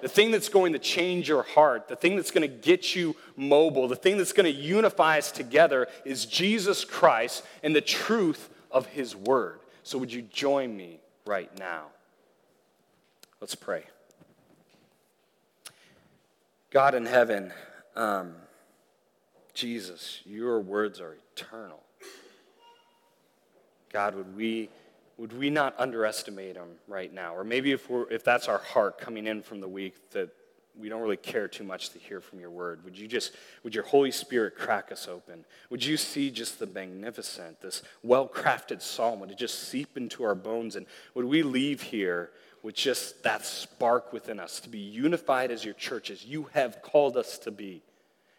the 0.00 0.08
thing 0.08 0.32
that's 0.32 0.48
going 0.48 0.72
to 0.72 0.80
change 0.80 1.28
your 1.28 1.44
heart, 1.44 1.86
the 1.86 1.94
thing 1.94 2.16
that's 2.16 2.32
going 2.32 2.42
to 2.42 2.56
get 2.56 2.96
you 2.96 3.14
mobile, 3.36 3.86
the 3.86 3.94
thing 3.94 4.18
that's 4.18 4.32
going 4.32 4.52
to 4.52 4.60
unify 4.60 5.18
us 5.18 5.30
together 5.30 5.86
is 6.04 6.26
Jesus 6.26 6.84
Christ 6.84 7.44
and 7.62 7.76
the 7.76 7.80
truth 7.80 8.50
of 8.72 8.86
his 8.86 9.14
word. 9.14 9.60
So, 9.84 9.98
would 9.98 10.12
you 10.12 10.22
join 10.22 10.76
me 10.76 11.01
right 11.24 11.56
now? 11.58 11.86
Let's 13.40 13.54
pray. 13.54 13.84
God 16.70 16.94
in 16.94 17.06
heaven, 17.06 17.52
um, 17.96 18.34
Jesus, 19.54 20.20
your 20.24 20.60
words 20.60 21.00
are 21.00 21.16
eternal. 21.34 21.82
God, 23.92 24.14
would 24.14 24.34
we, 24.36 24.70
would 25.18 25.36
we 25.38 25.50
not 25.50 25.74
underestimate 25.78 26.54
them 26.54 26.68
right 26.88 27.12
now? 27.12 27.36
Or 27.36 27.44
maybe 27.44 27.72
if, 27.72 27.90
we're, 27.90 28.10
if 28.10 28.24
that's 28.24 28.48
our 28.48 28.58
heart 28.58 28.98
coming 28.98 29.26
in 29.26 29.42
from 29.42 29.60
the 29.60 29.68
week, 29.68 30.10
that 30.12 30.30
we 30.78 30.88
don't 30.88 31.02
really 31.02 31.16
care 31.16 31.48
too 31.48 31.64
much 31.64 31.90
to 31.90 31.98
hear 31.98 32.20
from 32.20 32.40
your 32.40 32.50
word. 32.50 32.84
Would 32.84 32.98
you 32.98 33.06
just, 33.06 33.32
would 33.62 33.74
your 33.74 33.84
Holy 33.84 34.10
Spirit 34.10 34.56
crack 34.56 34.90
us 34.90 35.06
open? 35.06 35.44
Would 35.70 35.84
you 35.84 35.96
see 35.96 36.30
just 36.30 36.58
the 36.58 36.66
magnificent, 36.66 37.60
this 37.60 37.82
well 38.02 38.26
crafted 38.26 38.80
psalm? 38.80 39.20
Would 39.20 39.30
it 39.30 39.38
just 39.38 39.68
seep 39.68 39.96
into 39.96 40.24
our 40.24 40.34
bones? 40.34 40.76
And 40.76 40.86
would 41.14 41.26
we 41.26 41.42
leave 41.42 41.82
here 41.82 42.30
with 42.62 42.74
just 42.74 43.22
that 43.22 43.44
spark 43.44 44.12
within 44.12 44.40
us 44.40 44.60
to 44.60 44.68
be 44.68 44.78
unified 44.78 45.50
as 45.50 45.64
your 45.64 45.74
church, 45.74 46.10
as 46.10 46.24
you 46.24 46.48
have 46.52 46.80
called 46.80 47.16
us 47.16 47.38
to 47.38 47.50
be, 47.50 47.82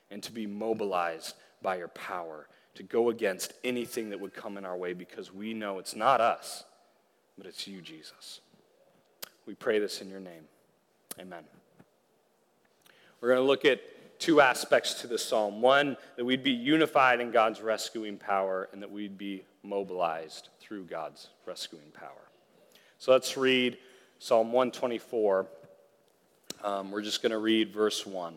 and 0.09 0.23
to 0.23 0.31
be 0.31 0.47
mobilized 0.47 1.35
by 1.61 1.77
your 1.77 1.87
power 1.89 2.47
to 2.75 2.83
go 2.83 3.09
against 3.09 3.53
anything 3.63 4.09
that 4.09 4.19
would 4.19 4.33
come 4.33 4.57
in 4.57 4.65
our 4.65 4.77
way 4.77 4.93
because 4.93 5.31
we 5.33 5.53
know 5.53 5.79
it's 5.79 5.95
not 5.95 6.21
us, 6.21 6.63
but 7.37 7.45
it's 7.45 7.67
you, 7.67 7.81
Jesus. 7.81 8.41
We 9.45 9.53
pray 9.53 9.79
this 9.79 10.01
in 10.01 10.09
your 10.09 10.19
name. 10.19 10.45
Amen. 11.19 11.43
We're 13.23 13.29
going 13.29 13.39
to 13.39 13.47
look 13.47 13.63
at 13.63 13.79
two 14.19 14.41
aspects 14.41 14.95
to 14.95 15.07
the 15.07 15.17
psalm. 15.17 15.61
One, 15.61 15.95
that 16.17 16.25
we'd 16.25 16.43
be 16.43 16.51
unified 16.51 17.21
in 17.21 17.31
God's 17.31 17.61
rescuing 17.61 18.17
power, 18.17 18.67
and 18.73 18.81
that 18.81 18.91
we'd 18.91 19.17
be 19.17 19.45
mobilized 19.63 20.49
through 20.59 20.83
God's 20.87 21.29
rescuing 21.45 21.89
power. 21.93 22.27
So 22.97 23.13
let's 23.13 23.37
read 23.37 23.77
Psalm 24.19 24.51
124. 24.51 25.47
Um, 26.65 26.91
we're 26.91 27.01
just 27.01 27.21
going 27.21 27.31
to 27.31 27.37
read 27.37 27.71
verse 27.71 28.05
1. 28.05 28.35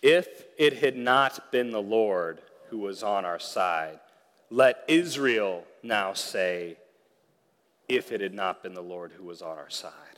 If 0.00 0.44
it 0.56 0.78
had 0.78 0.96
not 0.96 1.52
been 1.52 1.70
the 1.70 1.82
Lord 1.82 2.40
who 2.70 2.78
was 2.78 3.02
on 3.02 3.26
our 3.26 3.40
side, 3.40 4.00
let 4.48 4.82
Israel 4.88 5.66
now 5.82 6.14
say, 6.14 6.78
if 7.90 8.10
it 8.10 8.22
had 8.22 8.32
not 8.32 8.62
been 8.62 8.72
the 8.72 8.80
Lord 8.80 9.12
who 9.18 9.24
was 9.24 9.42
on 9.42 9.58
our 9.58 9.68
side. 9.68 10.11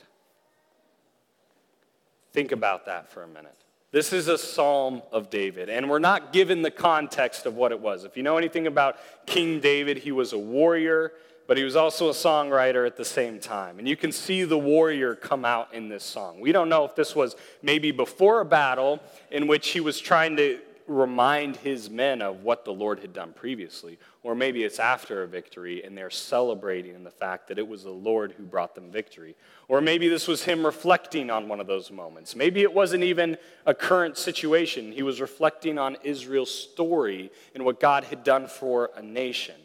Think 2.35 2.51
about 2.51 2.85
that 2.87 3.09
for 3.09 3.23
a 3.23 3.27
minute. 3.27 3.55
This 3.93 4.11
is 4.11 4.27
a 4.27 4.37
psalm 4.37 5.01
of 5.13 5.29
David, 5.29 5.69
and 5.69 5.89
we're 5.89 5.99
not 5.99 6.33
given 6.33 6.63
the 6.63 6.69
context 6.69 7.45
of 7.45 7.55
what 7.55 7.71
it 7.71 7.79
was. 7.79 8.03
If 8.03 8.17
you 8.17 8.23
know 8.23 8.37
anything 8.37 8.67
about 8.67 8.97
King 9.25 9.61
David, 9.61 9.99
he 9.99 10.11
was 10.11 10.33
a 10.33 10.37
warrior 10.37 11.13
but 11.47 11.57
he 11.57 11.63
was 11.63 11.75
also 11.75 12.09
a 12.09 12.13
songwriter 12.13 12.87
at 12.87 12.97
the 12.97 13.05
same 13.05 13.39
time. 13.39 13.77
And 13.77 13.87
you 13.87 13.95
can 13.95 14.11
see 14.11 14.43
the 14.43 14.57
warrior 14.57 15.13
come 15.15 15.45
out 15.45 15.73
in 15.73 15.89
this 15.89 16.03
song. 16.03 16.39
We 16.39 16.51
don't 16.51 16.69
know 16.69 16.85
if 16.85 16.95
this 16.95 17.15
was 17.15 17.35
maybe 17.61 17.91
before 17.91 18.41
a 18.41 18.45
battle 18.45 18.99
in 19.29 19.45
which 19.45 19.69
he 19.69 19.79
was 19.79 19.99
trying 19.99 20.37
to 20.37 20.59
remind 20.87 21.57
his 21.57 21.89
men 21.89 22.21
of 22.21 22.43
what 22.43 22.65
the 22.65 22.73
Lord 22.73 22.99
had 22.99 23.13
done 23.13 23.33
previously, 23.33 23.97
or 24.23 24.35
maybe 24.35 24.63
it's 24.63 24.79
after 24.79 25.23
a 25.23 25.27
victory 25.27 25.83
and 25.83 25.97
they're 25.97 26.09
celebrating 26.09 26.95
in 26.95 27.03
the 27.03 27.11
fact 27.11 27.47
that 27.47 27.57
it 27.57 27.67
was 27.67 27.83
the 27.83 27.89
Lord 27.89 28.33
who 28.33 28.43
brought 28.43 28.75
them 28.75 28.91
victory. 28.91 29.35
Or 29.67 29.81
maybe 29.81 30.07
this 30.07 30.27
was 30.27 30.43
him 30.43 30.65
reflecting 30.65 31.29
on 31.29 31.47
one 31.47 31.59
of 31.59 31.67
those 31.67 31.91
moments. 31.91 32.35
Maybe 32.35 32.61
it 32.61 32.73
wasn't 32.73 33.03
even 33.03 33.37
a 33.65 33.73
current 33.73 34.17
situation. 34.17 34.91
He 34.91 35.03
was 35.03 35.21
reflecting 35.21 35.77
on 35.77 35.97
Israel's 36.03 36.53
story 36.53 37.31
and 37.53 37.65
what 37.65 37.79
God 37.79 38.03
had 38.05 38.23
done 38.23 38.47
for 38.47 38.91
a 38.95 39.01
nation. 39.01 39.55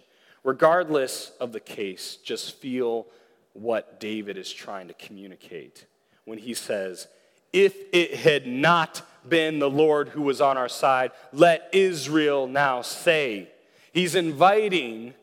Regardless 0.43 1.33
of 1.39 1.53
the 1.53 1.61
case, 1.61 2.17
just 2.25 2.57
feel 2.57 3.07
what 3.53 4.01
David 4.01 4.39
is 4.39 4.51
trying 4.51 4.89
to 4.89 4.95
communicate 4.95 5.87
when 6.25 6.39
he 6.39 6.55
says, 6.55 7.09
If 7.53 7.75
it 7.93 8.15
had 8.15 8.47
not 8.47 9.03
been 9.29 9.59
the 9.59 9.71
Lord 9.71 10.11
who 10.11 10.23
was 10.23 10.41
on 10.41 10.57
our 10.57 10.69
side, 10.69 11.13
let 11.33 11.69
Israel 11.73 12.47
now 12.47 12.83
say. 12.83 13.49
He's 13.93 14.15
inviting 14.15 15.15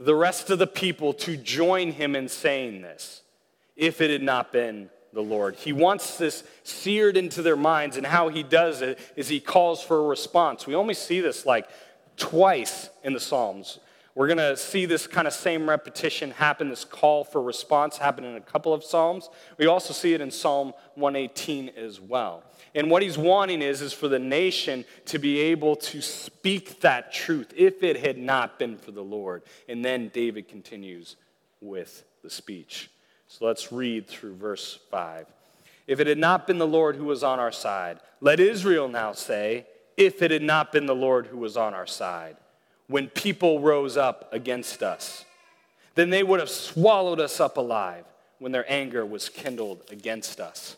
the 0.00 0.14
rest 0.14 0.50
of 0.50 0.58
the 0.58 0.66
people 0.66 1.12
to 1.12 1.36
join 1.36 1.92
him 1.92 2.16
in 2.16 2.28
saying 2.28 2.82
this. 2.82 3.22
If 3.76 4.00
it 4.00 4.10
had 4.10 4.22
not 4.22 4.52
been 4.52 4.90
the 5.12 5.22
Lord. 5.22 5.56
He 5.56 5.72
wants 5.72 6.18
this 6.18 6.44
seared 6.62 7.16
into 7.16 7.42
their 7.42 7.56
minds, 7.56 7.96
and 7.96 8.06
how 8.06 8.28
he 8.28 8.42
does 8.42 8.82
it 8.82 8.98
is 9.16 9.28
he 9.28 9.40
calls 9.40 9.82
for 9.82 9.98
a 9.98 10.06
response. 10.06 10.66
We 10.66 10.74
only 10.74 10.94
see 10.94 11.20
this 11.20 11.46
like 11.46 11.68
twice 12.16 12.90
in 13.02 13.14
the 13.14 13.20
Psalms. 13.20 13.78
We're 14.18 14.26
going 14.26 14.38
to 14.38 14.56
see 14.56 14.84
this 14.84 15.06
kind 15.06 15.28
of 15.28 15.32
same 15.32 15.68
repetition 15.68 16.32
happen, 16.32 16.70
this 16.70 16.84
call 16.84 17.22
for 17.22 17.40
response 17.40 17.98
happen 17.98 18.24
in 18.24 18.34
a 18.34 18.40
couple 18.40 18.74
of 18.74 18.82
Psalms. 18.82 19.30
We 19.58 19.66
also 19.66 19.94
see 19.94 20.12
it 20.12 20.20
in 20.20 20.32
Psalm 20.32 20.72
118 20.96 21.68
as 21.76 22.00
well. 22.00 22.42
And 22.74 22.90
what 22.90 23.02
he's 23.02 23.16
wanting 23.16 23.62
is, 23.62 23.80
is 23.80 23.92
for 23.92 24.08
the 24.08 24.18
nation 24.18 24.84
to 25.04 25.20
be 25.20 25.38
able 25.38 25.76
to 25.76 26.02
speak 26.02 26.80
that 26.80 27.12
truth 27.12 27.52
if 27.56 27.84
it 27.84 28.00
had 28.00 28.18
not 28.18 28.58
been 28.58 28.76
for 28.76 28.90
the 28.90 29.04
Lord. 29.04 29.44
And 29.68 29.84
then 29.84 30.08
David 30.08 30.48
continues 30.48 31.14
with 31.60 32.02
the 32.24 32.30
speech. 32.30 32.90
So 33.28 33.46
let's 33.46 33.70
read 33.70 34.08
through 34.08 34.34
verse 34.34 34.80
5. 34.90 35.28
If 35.86 36.00
it 36.00 36.08
had 36.08 36.18
not 36.18 36.44
been 36.44 36.58
the 36.58 36.66
Lord 36.66 36.96
who 36.96 37.04
was 37.04 37.22
on 37.22 37.38
our 37.38 37.52
side, 37.52 38.00
let 38.20 38.40
Israel 38.40 38.88
now 38.88 39.12
say, 39.12 39.68
if 39.96 40.22
it 40.22 40.32
had 40.32 40.42
not 40.42 40.72
been 40.72 40.86
the 40.86 40.94
Lord 40.96 41.28
who 41.28 41.38
was 41.38 41.56
on 41.56 41.72
our 41.72 41.86
side 41.86 42.36
when 42.88 43.08
people 43.08 43.60
rose 43.60 43.96
up 43.96 44.28
against 44.32 44.82
us. 44.82 45.24
Then 45.94 46.10
they 46.10 46.22
would 46.22 46.40
have 46.40 46.50
swallowed 46.50 47.20
us 47.20 47.40
up 47.40 47.56
alive 47.56 48.04
when 48.38 48.52
their 48.52 48.70
anger 48.70 49.04
was 49.04 49.28
kindled 49.28 49.82
against 49.90 50.40
us. 50.40 50.76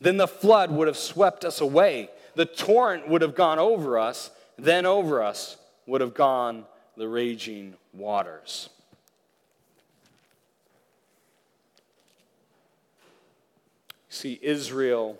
Then 0.00 0.16
the 0.16 0.28
flood 0.28 0.70
would 0.70 0.88
have 0.88 0.96
swept 0.96 1.44
us 1.44 1.60
away. 1.60 2.10
The 2.34 2.46
torrent 2.46 3.08
would 3.08 3.22
have 3.22 3.34
gone 3.34 3.58
over 3.58 3.98
us. 3.98 4.30
Then 4.58 4.84
over 4.86 5.22
us 5.22 5.56
would 5.86 6.00
have 6.00 6.14
gone 6.14 6.64
the 6.96 7.08
raging 7.08 7.74
waters. 7.92 8.68
See, 14.08 14.38
Israel 14.42 15.18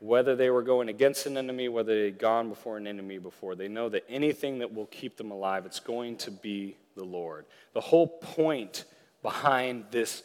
whether 0.00 0.34
they 0.34 0.48
were 0.48 0.62
going 0.62 0.88
against 0.88 1.26
an 1.26 1.36
enemy, 1.36 1.68
whether 1.68 1.94
they'd 1.94 2.18
gone 2.18 2.48
before 2.48 2.78
an 2.78 2.86
enemy 2.86 3.18
before. 3.18 3.54
They 3.54 3.68
know 3.68 3.90
that 3.90 4.04
anything 4.08 4.58
that 4.58 4.74
will 4.74 4.86
keep 4.86 5.16
them 5.16 5.30
alive, 5.30 5.66
it's 5.66 5.78
going 5.78 6.16
to 6.18 6.30
be 6.30 6.76
the 6.96 7.04
Lord. 7.04 7.44
The 7.74 7.82
whole 7.82 8.08
point 8.08 8.84
behind 9.22 9.84
this, 9.90 10.22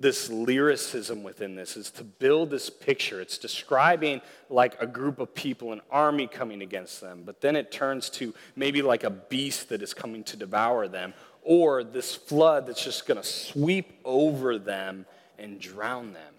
this 0.00 0.28
lyricism 0.28 1.22
within 1.22 1.54
this 1.54 1.76
is 1.76 1.92
to 1.92 2.02
build 2.02 2.50
this 2.50 2.68
picture. 2.68 3.20
It's 3.20 3.38
describing 3.38 4.20
like 4.50 4.80
a 4.82 4.86
group 4.86 5.20
of 5.20 5.32
people, 5.32 5.72
an 5.72 5.80
army 5.92 6.26
coming 6.26 6.60
against 6.60 7.00
them, 7.00 7.22
but 7.24 7.40
then 7.40 7.54
it 7.54 7.70
turns 7.70 8.10
to 8.10 8.34
maybe 8.56 8.82
like 8.82 9.04
a 9.04 9.10
beast 9.10 9.68
that 9.68 9.80
is 9.80 9.94
coming 9.94 10.24
to 10.24 10.36
devour 10.36 10.88
them, 10.88 11.14
or 11.42 11.84
this 11.84 12.16
flood 12.16 12.66
that's 12.66 12.82
just 12.82 13.06
going 13.06 13.20
to 13.20 13.26
sweep 13.26 13.92
over 14.04 14.58
them 14.58 15.06
and 15.38 15.60
drown 15.60 16.12
them. 16.12 16.33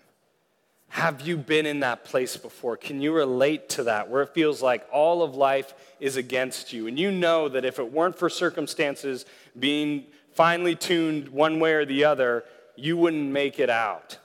Have 0.95 1.19
you 1.19 1.35
been 1.35 1.65
in 1.65 1.81
that 1.81 2.05
place 2.05 2.37
before? 2.37 2.77
Can 2.77 3.01
you 3.01 3.11
relate 3.11 3.67
to 3.71 3.83
that 3.83 4.09
where 4.09 4.21
it 4.21 4.29
feels 4.29 4.61
like 4.61 4.87
all 4.93 5.23
of 5.23 5.35
life 5.35 5.73
is 5.99 6.15
against 6.15 6.71
you? 6.71 6.87
And 6.87 6.97
you 6.97 7.11
know 7.11 7.49
that 7.49 7.65
if 7.65 7.79
it 7.79 7.91
weren't 7.91 8.17
for 8.17 8.29
circumstances 8.29 9.25
being 9.59 10.05
finely 10.31 10.73
tuned 10.73 11.27
one 11.27 11.59
way 11.59 11.73
or 11.73 11.83
the 11.83 12.05
other, 12.05 12.45
you 12.77 12.95
wouldn't 12.95 13.29
make 13.29 13.59
it 13.59 13.69
out. 13.69 14.19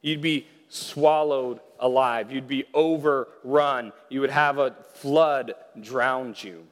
You'd 0.00 0.22
be 0.22 0.46
swallowed 0.70 1.60
alive, 1.78 2.32
you'd 2.32 2.48
be 2.48 2.64
overrun, 2.72 3.92
you 4.08 4.22
would 4.22 4.30
have 4.30 4.56
a 4.56 4.74
flood 4.94 5.52
drown 5.78 6.34
you. 6.38 6.66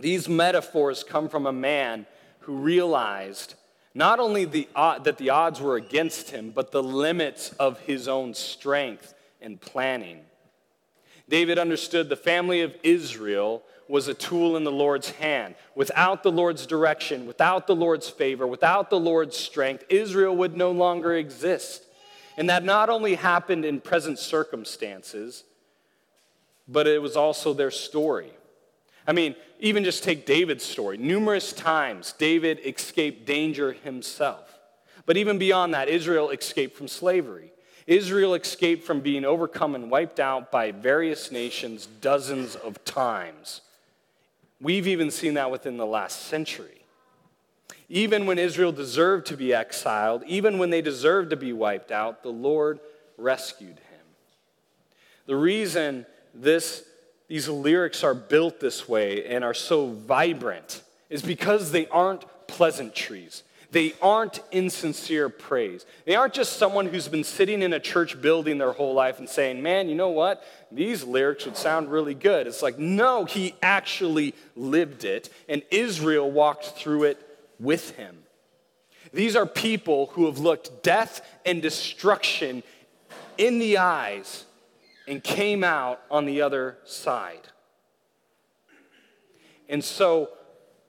These 0.00 0.28
metaphors 0.28 1.04
come 1.04 1.28
from 1.28 1.46
a 1.46 1.52
man 1.52 2.06
who 2.40 2.56
realized 2.56 3.54
not 3.94 4.20
only 4.20 4.44
the, 4.44 4.68
uh, 4.74 4.98
that 5.00 5.18
the 5.18 5.30
odds 5.30 5.60
were 5.60 5.76
against 5.76 6.30
him, 6.30 6.50
but 6.50 6.72
the 6.72 6.82
limits 6.82 7.50
of 7.52 7.78
his 7.80 8.08
own 8.08 8.34
strength 8.34 9.14
and 9.40 9.60
planning. 9.60 10.20
David 11.28 11.58
understood 11.58 12.08
the 12.08 12.16
family 12.16 12.62
of 12.62 12.74
Israel 12.82 13.62
was 13.88 14.08
a 14.08 14.14
tool 14.14 14.56
in 14.56 14.64
the 14.64 14.72
Lord's 14.72 15.10
hand. 15.10 15.54
Without 15.74 16.22
the 16.22 16.32
Lord's 16.32 16.66
direction, 16.66 17.26
without 17.26 17.66
the 17.66 17.76
Lord's 17.76 18.08
favor, 18.08 18.46
without 18.46 18.88
the 18.88 18.98
Lord's 18.98 19.36
strength, 19.36 19.84
Israel 19.88 20.34
would 20.36 20.56
no 20.56 20.70
longer 20.70 21.14
exist. 21.14 21.84
And 22.36 22.48
that 22.48 22.64
not 22.64 22.88
only 22.88 23.14
happened 23.16 23.64
in 23.64 23.80
present 23.80 24.18
circumstances, 24.18 25.44
but 26.66 26.86
it 26.86 27.02
was 27.02 27.16
also 27.16 27.52
their 27.52 27.70
story. 27.70 28.32
I 29.06 29.12
mean, 29.12 29.34
even 29.58 29.84
just 29.84 30.04
take 30.04 30.26
David's 30.26 30.64
story. 30.64 30.96
Numerous 30.96 31.52
times, 31.52 32.12
David 32.12 32.60
escaped 32.64 33.26
danger 33.26 33.72
himself. 33.72 34.58
But 35.06 35.16
even 35.16 35.38
beyond 35.38 35.74
that, 35.74 35.88
Israel 35.88 36.30
escaped 36.30 36.76
from 36.76 36.88
slavery. 36.88 37.52
Israel 37.86 38.34
escaped 38.34 38.84
from 38.84 39.00
being 39.00 39.24
overcome 39.24 39.74
and 39.74 39.90
wiped 39.90 40.20
out 40.20 40.52
by 40.52 40.70
various 40.70 41.32
nations 41.32 41.86
dozens 41.86 42.54
of 42.54 42.84
times. 42.84 43.60
We've 44.60 44.86
even 44.86 45.10
seen 45.10 45.34
that 45.34 45.50
within 45.50 45.76
the 45.76 45.86
last 45.86 46.22
century. 46.22 46.82
Even 47.88 48.24
when 48.24 48.38
Israel 48.38 48.72
deserved 48.72 49.26
to 49.26 49.36
be 49.36 49.52
exiled, 49.52 50.22
even 50.26 50.58
when 50.58 50.70
they 50.70 50.80
deserved 50.80 51.30
to 51.30 51.36
be 51.36 51.52
wiped 51.52 51.90
out, 51.90 52.22
the 52.22 52.30
Lord 52.30 52.78
rescued 53.18 53.68
him. 53.70 54.06
The 55.26 55.36
reason 55.36 56.06
this, 56.32 56.84
these 57.32 57.48
lyrics 57.48 58.04
are 58.04 58.12
built 58.12 58.60
this 58.60 58.86
way 58.86 59.24
and 59.24 59.42
are 59.42 59.54
so 59.54 59.86
vibrant 59.86 60.82
is 61.08 61.22
because 61.22 61.72
they 61.72 61.86
aren't 61.86 62.26
pleasantries. 62.46 63.42
They 63.70 63.94
aren't 64.02 64.40
insincere 64.50 65.30
praise. 65.30 65.86
They 66.04 66.14
aren't 66.14 66.34
just 66.34 66.58
someone 66.58 66.84
who's 66.84 67.08
been 67.08 67.24
sitting 67.24 67.62
in 67.62 67.72
a 67.72 67.80
church 67.80 68.20
building 68.20 68.58
their 68.58 68.72
whole 68.72 68.92
life 68.92 69.18
and 69.18 69.26
saying, 69.26 69.62
man, 69.62 69.88
you 69.88 69.94
know 69.94 70.10
what? 70.10 70.44
These 70.70 71.04
lyrics 71.04 71.46
would 71.46 71.56
sound 71.56 71.90
really 71.90 72.12
good. 72.12 72.46
It's 72.46 72.60
like, 72.60 72.78
no, 72.78 73.24
he 73.24 73.54
actually 73.62 74.34
lived 74.54 75.06
it, 75.06 75.30
and 75.48 75.62
Israel 75.70 76.30
walked 76.30 76.76
through 76.76 77.04
it 77.04 77.26
with 77.58 77.96
him. 77.96 78.24
These 79.14 79.36
are 79.36 79.46
people 79.46 80.08
who 80.08 80.26
have 80.26 80.38
looked 80.38 80.82
death 80.82 81.26
and 81.46 81.62
destruction 81.62 82.62
in 83.38 83.58
the 83.58 83.78
eyes 83.78 84.44
and 85.06 85.22
came 85.22 85.64
out 85.64 86.00
on 86.10 86.24
the 86.24 86.42
other 86.42 86.78
side. 86.84 87.48
And 89.68 89.82
so, 89.82 90.30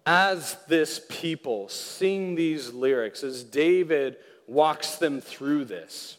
as 0.05 0.57
this 0.67 1.01
people 1.09 1.69
sing 1.69 2.35
these 2.35 2.73
lyrics, 2.73 3.23
as 3.23 3.43
David 3.43 4.17
walks 4.47 4.95
them 4.95 5.21
through 5.21 5.65
this, 5.65 6.17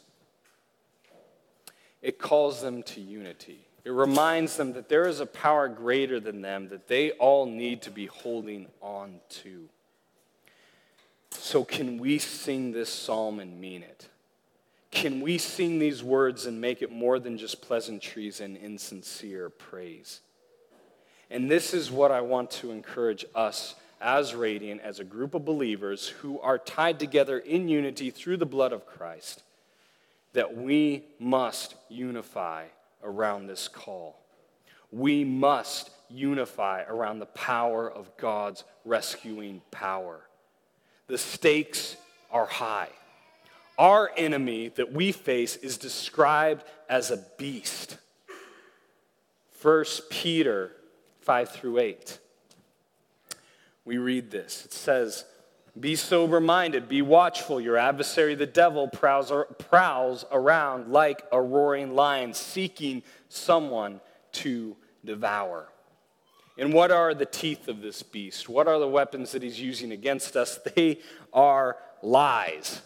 it 2.00 2.18
calls 2.18 2.62
them 2.62 2.82
to 2.84 3.00
unity. 3.00 3.66
It 3.84 3.90
reminds 3.90 4.56
them 4.56 4.72
that 4.72 4.88
there 4.88 5.06
is 5.06 5.20
a 5.20 5.26
power 5.26 5.68
greater 5.68 6.18
than 6.18 6.40
them 6.40 6.68
that 6.70 6.88
they 6.88 7.10
all 7.12 7.44
need 7.44 7.82
to 7.82 7.90
be 7.90 8.06
holding 8.06 8.68
on 8.80 9.20
to. 9.42 9.68
So, 11.30 11.64
can 11.64 11.98
we 11.98 12.18
sing 12.18 12.72
this 12.72 12.88
psalm 12.88 13.40
and 13.40 13.60
mean 13.60 13.82
it? 13.82 14.08
Can 14.94 15.20
we 15.20 15.38
sing 15.38 15.80
these 15.80 16.04
words 16.04 16.46
and 16.46 16.60
make 16.60 16.80
it 16.80 16.90
more 16.90 17.18
than 17.18 17.36
just 17.36 17.60
pleasantries 17.60 18.40
and 18.40 18.56
insincere 18.56 19.50
praise? 19.50 20.20
And 21.30 21.50
this 21.50 21.74
is 21.74 21.90
what 21.90 22.12
I 22.12 22.20
want 22.20 22.52
to 22.52 22.70
encourage 22.70 23.26
us 23.34 23.74
as 24.00 24.34
Radiant, 24.34 24.80
as 24.82 25.00
a 25.00 25.04
group 25.04 25.34
of 25.34 25.44
believers 25.44 26.08
who 26.08 26.38
are 26.40 26.58
tied 26.58 27.00
together 27.00 27.38
in 27.38 27.68
unity 27.68 28.10
through 28.10 28.36
the 28.36 28.46
blood 28.46 28.72
of 28.72 28.86
Christ, 28.86 29.42
that 30.32 30.56
we 30.56 31.04
must 31.18 31.74
unify 31.88 32.66
around 33.02 33.46
this 33.46 33.66
call. 33.66 34.20
We 34.92 35.24
must 35.24 35.90
unify 36.08 36.82
around 36.82 37.18
the 37.18 37.26
power 37.26 37.90
of 37.90 38.16
God's 38.16 38.62
rescuing 38.84 39.60
power. 39.70 40.20
The 41.08 41.18
stakes 41.18 41.96
are 42.30 42.46
high. 42.46 42.90
Our 43.78 44.10
enemy 44.16 44.68
that 44.76 44.92
we 44.92 45.12
face 45.12 45.56
is 45.56 45.78
described 45.78 46.64
as 46.88 47.10
a 47.10 47.24
beast. 47.38 47.98
1 49.62 49.84
Peter 50.10 50.72
5 51.20 51.48
through 51.50 51.78
8. 51.78 52.18
We 53.84 53.98
read 53.98 54.30
this. 54.30 54.64
It 54.64 54.72
says, 54.72 55.24
Be 55.78 55.96
sober 55.96 56.40
minded, 56.40 56.88
be 56.88 57.02
watchful. 57.02 57.60
Your 57.60 57.76
adversary, 57.76 58.34
the 58.34 58.46
devil, 58.46 58.88
prowls, 58.88 59.32
prowls 59.58 60.24
around 60.30 60.92
like 60.92 61.22
a 61.32 61.40
roaring 61.40 61.94
lion, 61.94 62.34
seeking 62.34 63.02
someone 63.28 64.00
to 64.32 64.76
devour. 65.04 65.68
And 66.56 66.72
what 66.72 66.90
are 66.92 67.14
the 67.14 67.26
teeth 67.26 67.66
of 67.66 67.82
this 67.82 68.02
beast? 68.02 68.48
What 68.48 68.68
are 68.68 68.78
the 68.78 68.88
weapons 68.88 69.32
that 69.32 69.42
he's 69.42 69.60
using 69.60 69.92
against 69.92 70.36
us? 70.36 70.58
They 70.76 71.00
are 71.32 71.76
lies. 72.02 72.82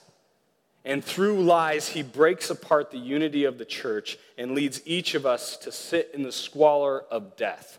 And 0.84 1.04
through 1.04 1.42
lies, 1.42 1.88
he 1.88 2.02
breaks 2.02 2.50
apart 2.50 2.90
the 2.90 2.98
unity 2.98 3.44
of 3.44 3.58
the 3.58 3.64
church 3.64 4.18
and 4.38 4.52
leads 4.52 4.80
each 4.86 5.14
of 5.14 5.26
us 5.26 5.56
to 5.58 5.72
sit 5.72 6.10
in 6.14 6.22
the 6.22 6.32
squalor 6.32 7.02
of 7.10 7.36
death. 7.36 7.78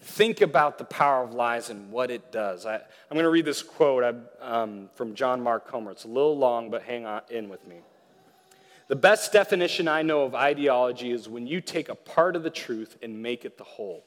Think 0.00 0.40
about 0.40 0.78
the 0.78 0.84
power 0.84 1.22
of 1.22 1.32
lies 1.32 1.70
and 1.70 1.92
what 1.92 2.10
it 2.10 2.32
does. 2.32 2.66
I, 2.66 2.74
am 2.74 2.80
going 3.12 3.22
to 3.22 3.30
read 3.30 3.44
this 3.44 3.62
quote 3.62 4.16
um, 4.40 4.90
from 4.94 5.14
John 5.14 5.40
Mark 5.40 5.68
Comer. 5.68 5.92
It's 5.92 6.04
a 6.04 6.08
little 6.08 6.36
long, 6.36 6.70
but 6.70 6.82
hang 6.82 7.06
on 7.06 7.22
in 7.30 7.48
with 7.48 7.64
me. 7.68 7.76
The 8.88 8.96
best 8.96 9.32
definition 9.32 9.86
I 9.86 10.02
know 10.02 10.24
of 10.24 10.34
ideology 10.34 11.12
is 11.12 11.28
when 11.28 11.46
you 11.46 11.60
take 11.60 11.88
a 11.88 11.94
part 11.94 12.34
of 12.34 12.42
the 12.42 12.50
truth 12.50 12.98
and 13.00 13.22
make 13.22 13.44
it 13.44 13.58
the 13.58 13.64
whole. 13.64 14.04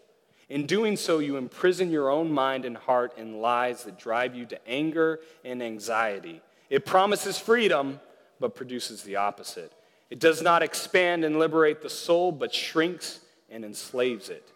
In 0.49 0.65
doing 0.65 0.97
so, 0.97 1.19
you 1.19 1.37
imprison 1.37 1.89
your 1.89 2.09
own 2.09 2.31
mind 2.31 2.65
and 2.65 2.75
heart 2.77 3.17
in 3.17 3.39
lies 3.39 3.85
that 3.85 3.97
drive 3.97 4.35
you 4.35 4.45
to 4.47 4.67
anger 4.67 5.21
and 5.43 5.63
anxiety. 5.63 6.41
It 6.69 6.85
promises 6.85 7.37
freedom, 7.37 7.99
but 8.39 8.55
produces 8.55 9.03
the 9.03 9.17
opposite. 9.17 9.71
It 10.09 10.19
does 10.19 10.41
not 10.41 10.63
expand 10.63 11.23
and 11.23 11.39
liberate 11.39 11.81
the 11.81 11.89
soul, 11.89 12.31
but 12.31 12.53
shrinks 12.53 13.19
and 13.49 13.63
enslaves 13.63 14.29
it. 14.29 14.47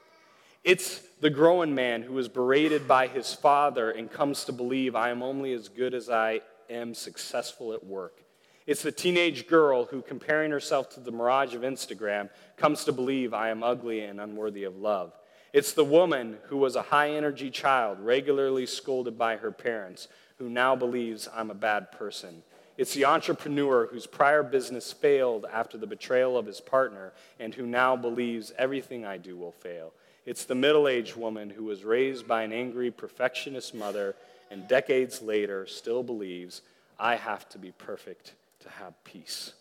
It's 0.64 1.02
the 1.22 1.30
growing 1.30 1.74
man 1.74 2.02
who 2.02 2.18
is 2.18 2.28
berated 2.28 2.88
by 2.88 3.08
his 3.08 3.34
father 3.34 3.92
and 3.92 4.12
comes 4.12 4.46
to 4.46 4.52
believe, 4.52 4.96
I 4.96 5.10
am 5.10 5.24
only 5.24 5.54
as 5.54 5.70
good 5.70 5.94
as 5.94 6.10
I 6.10 6.42
am 6.70 6.94
successful 6.94 7.74
at 7.74 7.86
work. 7.86 8.22
It's 8.68 8.84
the 8.84 8.92
teenage 8.92 9.48
girl 9.48 9.86
who, 9.86 10.02
comparing 10.02 10.52
herself 10.52 10.90
to 10.92 11.00
the 11.00 11.12
mirage 11.12 11.56
of 11.56 11.62
Instagram, 11.62 12.30
comes 12.56 12.86
to 12.86 12.92
believe, 12.92 13.34
I 13.34 13.50
am 13.50 13.64
ugly 13.64 14.02
and 14.02 14.22
unworthy 14.22 14.64
of 14.64 14.78
love. 14.78 15.14
It's 15.54 15.74
the 15.74 15.84
woman 15.84 16.38
who 16.44 16.58
was 16.58 16.76
a 16.76 16.84
high 16.84 17.12
energy 17.12 17.50
child, 17.50 18.00
regularly 18.00 18.68
scolded 18.68 19.18
by 19.18 19.38
her 19.38 19.52
parents, 19.52 20.08
who 20.40 20.50
now 20.50 20.76
believes 20.76 21.28
I'm 21.36 21.52
a 21.52 21.56
bad 21.56 21.92
person. 21.92 22.42
It's 22.78 22.94
the 22.94 23.06
entrepreneur 23.06 23.88
whose 23.88 24.08
prior 24.08 24.42
business 24.42 24.94
failed 24.94 25.46
after 25.52 25.78
the 25.78 25.86
betrayal 25.86 26.38
of 26.38 26.46
his 26.46 26.62
partner 26.62 27.12
and 27.40 27.54
who 27.54 27.66
now 27.66 27.98
believes 27.98 28.54
everything 28.58 29.06
I 29.06 29.18
do 29.18 29.36
will 29.36 29.52
fail. 29.52 29.92
It's 30.26 30.46
the 30.46 30.56
middle 30.56 30.88
aged 30.88 31.18
woman 31.18 31.50
who 31.50 31.66
was 31.66 31.84
raised 31.84 32.26
by 32.26 32.44
an 32.44 32.54
angry 32.54 32.90
perfectionist 32.90 33.76
mother 33.76 34.16
and 34.50 34.68
decades 34.68 35.22
later 35.22 35.68
still 35.68 36.04
believes 36.04 36.62
I 36.98 37.16
have 37.16 37.50
to 37.50 37.58
be 37.58 37.72
perfect 37.72 38.34
to 38.62 38.70
have 38.70 39.04
peace. 39.04 39.54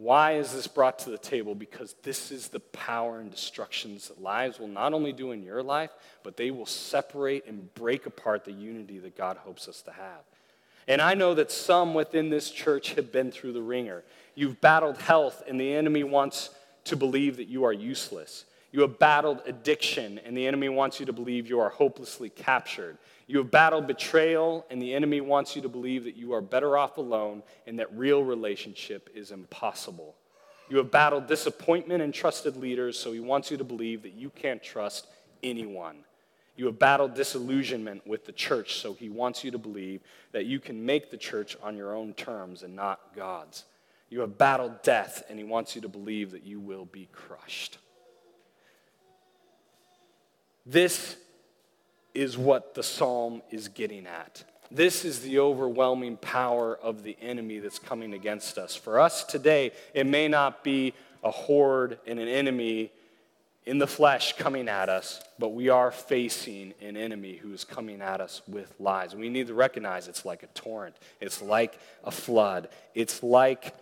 Why 0.00 0.36
is 0.36 0.54
this 0.54 0.66
brought 0.66 1.00
to 1.00 1.10
the 1.10 1.18
table? 1.18 1.54
Because 1.54 1.94
this 2.02 2.30
is 2.32 2.48
the 2.48 2.60
power 2.60 3.20
and 3.20 3.30
destructions 3.30 4.08
that 4.08 4.22
lives 4.22 4.58
will 4.58 4.66
not 4.66 4.94
only 4.94 5.12
do 5.12 5.32
in 5.32 5.42
your 5.42 5.62
life, 5.62 5.90
but 6.22 6.38
they 6.38 6.50
will 6.50 6.64
separate 6.64 7.44
and 7.46 7.72
break 7.74 8.06
apart 8.06 8.46
the 8.46 8.52
unity 8.52 8.98
that 9.00 9.14
God 9.14 9.36
hopes 9.36 9.68
us 9.68 9.82
to 9.82 9.90
have. 9.90 10.22
And 10.88 11.02
I 11.02 11.12
know 11.12 11.34
that 11.34 11.52
some 11.52 11.92
within 11.92 12.30
this 12.30 12.50
church 12.50 12.94
have 12.94 13.12
been 13.12 13.30
through 13.30 13.52
the 13.52 13.60
ringer. 13.60 14.02
You've 14.34 14.58
battled 14.62 14.96
health, 14.96 15.42
and 15.46 15.60
the 15.60 15.74
enemy 15.74 16.02
wants 16.02 16.48
to 16.84 16.96
believe 16.96 17.36
that 17.36 17.48
you 17.48 17.64
are 17.64 17.72
useless. 17.72 18.46
You 18.72 18.80
have 18.80 18.98
battled 18.98 19.42
addiction, 19.44 20.18
and 20.24 20.34
the 20.34 20.46
enemy 20.46 20.70
wants 20.70 20.98
you 20.98 21.04
to 21.04 21.12
believe 21.12 21.46
you 21.46 21.60
are 21.60 21.68
hopelessly 21.68 22.30
captured. 22.30 22.96
You 23.30 23.38
have 23.38 23.52
battled 23.52 23.86
betrayal, 23.86 24.66
and 24.70 24.82
the 24.82 24.92
enemy 24.92 25.20
wants 25.20 25.54
you 25.54 25.62
to 25.62 25.68
believe 25.68 26.02
that 26.02 26.16
you 26.16 26.32
are 26.32 26.40
better 26.40 26.76
off 26.76 26.98
alone 26.98 27.44
and 27.64 27.78
that 27.78 27.96
real 27.96 28.24
relationship 28.24 29.08
is 29.14 29.30
impossible. 29.30 30.16
You 30.68 30.78
have 30.78 30.90
battled 30.90 31.28
disappointment 31.28 32.02
and 32.02 32.12
trusted 32.12 32.56
leaders, 32.56 32.98
so 32.98 33.12
he 33.12 33.20
wants 33.20 33.48
you 33.52 33.56
to 33.58 33.62
believe 33.62 34.02
that 34.02 34.14
you 34.14 34.30
can't 34.30 34.60
trust 34.60 35.06
anyone. 35.44 35.98
You 36.56 36.66
have 36.66 36.80
battled 36.80 37.14
disillusionment 37.14 38.04
with 38.04 38.26
the 38.26 38.32
church, 38.32 38.80
so 38.80 38.94
he 38.94 39.10
wants 39.10 39.44
you 39.44 39.52
to 39.52 39.58
believe 39.58 40.00
that 40.32 40.46
you 40.46 40.58
can 40.58 40.84
make 40.84 41.12
the 41.12 41.16
church 41.16 41.56
on 41.62 41.76
your 41.76 41.94
own 41.94 42.14
terms 42.14 42.64
and 42.64 42.74
not 42.74 43.14
God's. 43.14 43.64
You 44.08 44.22
have 44.22 44.38
battled 44.38 44.82
death, 44.82 45.22
and 45.30 45.38
he 45.38 45.44
wants 45.44 45.76
you 45.76 45.82
to 45.82 45.88
believe 45.88 46.32
that 46.32 46.42
you 46.42 46.58
will 46.58 46.84
be 46.84 47.08
crushed. 47.12 47.78
This 50.66 51.16
is 52.14 52.36
what 52.36 52.74
the 52.74 52.82
psalm 52.82 53.42
is 53.50 53.68
getting 53.68 54.06
at. 54.06 54.44
This 54.70 55.04
is 55.04 55.20
the 55.20 55.40
overwhelming 55.40 56.16
power 56.16 56.76
of 56.76 57.02
the 57.02 57.16
enemy 57.20 57.58
that's 57.58 57.78
coming 57.78 58.14
against 58.14 58.56
us. 58.56 58.76
For 58.76 59.00
us 59.00 59.24
today, 59.24 59.72
it 59.94 60.06
may 60.06 60.28
not 60.28 60.62
be 60.62 60.94
a 61.24 61.30
horde 61.30 61.98
and 62.06 62.20
an 62.20 62.28
enemy 62.28 62.92
in 63.66 63.78
the 63.78 63.86
flesh 63.86 64.36
coming 64.36 64.68
at 64.68 64.88
us, 64.88 65.20
but 65.38 65.50
we 65.50 65.68
are 65.68 65.90
facing 65.90 66.72
an 66.80 66.96
enemy 66.96 67.36
who 67.36 67.52
is 67.52 67.64
coming 67.64 68.00
at 68.00 68.20
us 68.20 68.42
with 68.46 68.72
lies. 68.78 69.14
We 69.14 69.28
need 69.28 69.48
to 69.48 69.54
recognize 69.54 70.06
it's 70.06 70.24
like 70.24 70.44
a 70.44 70.48
torrent, 70.48 70.96
it's 71.20 71.42
like 71.42 71.78
a 72.04 72.10
flood, 72.10 72.68
it's 72.94 73.22
like 73.22 73.74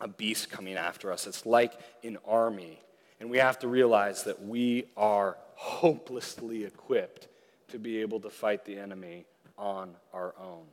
a 0.00 0.08
beast 0.08 0.50
coming 0.50 0.76
after 0.76 1.12
us, 1.12 1.26
it's 1.26 1.46
like 1.46 1.72
an 2.02 2.18
army. 2.26 2.80
And 3.20 3.30
we 3.30 3.38
have 3.38 3.58
to 3.60 3.68
realize 3.68 4.24
that 4.24 4.44
we 4.44 4.86
are 4.96 5.36
hopelessly 5.54 6.64
equipped 6.64 7.27
to 7.68 7.78
be 7.78 8.00
able 8.00 8.20
to 8.20 8.30
fight 8.30 8.64
the 8.64 8.78
enemy 8.78 9.26
on 9.56 9.94
our 10.12 10.34
own. 10.40 10.64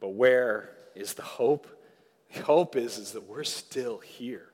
But 0.00 0.10
where 0.10 0.70
is 0.94 1.14
the 1.14 1.22
hope? 1.22 1.66
The 2.34 2.42
hope 2.42 2.76
is, 2.76 2.98
is 2.98 3.12
that 3.12 3.28
we're 3.28 3.44
still 3.44 3.98
here. 3.98 4.48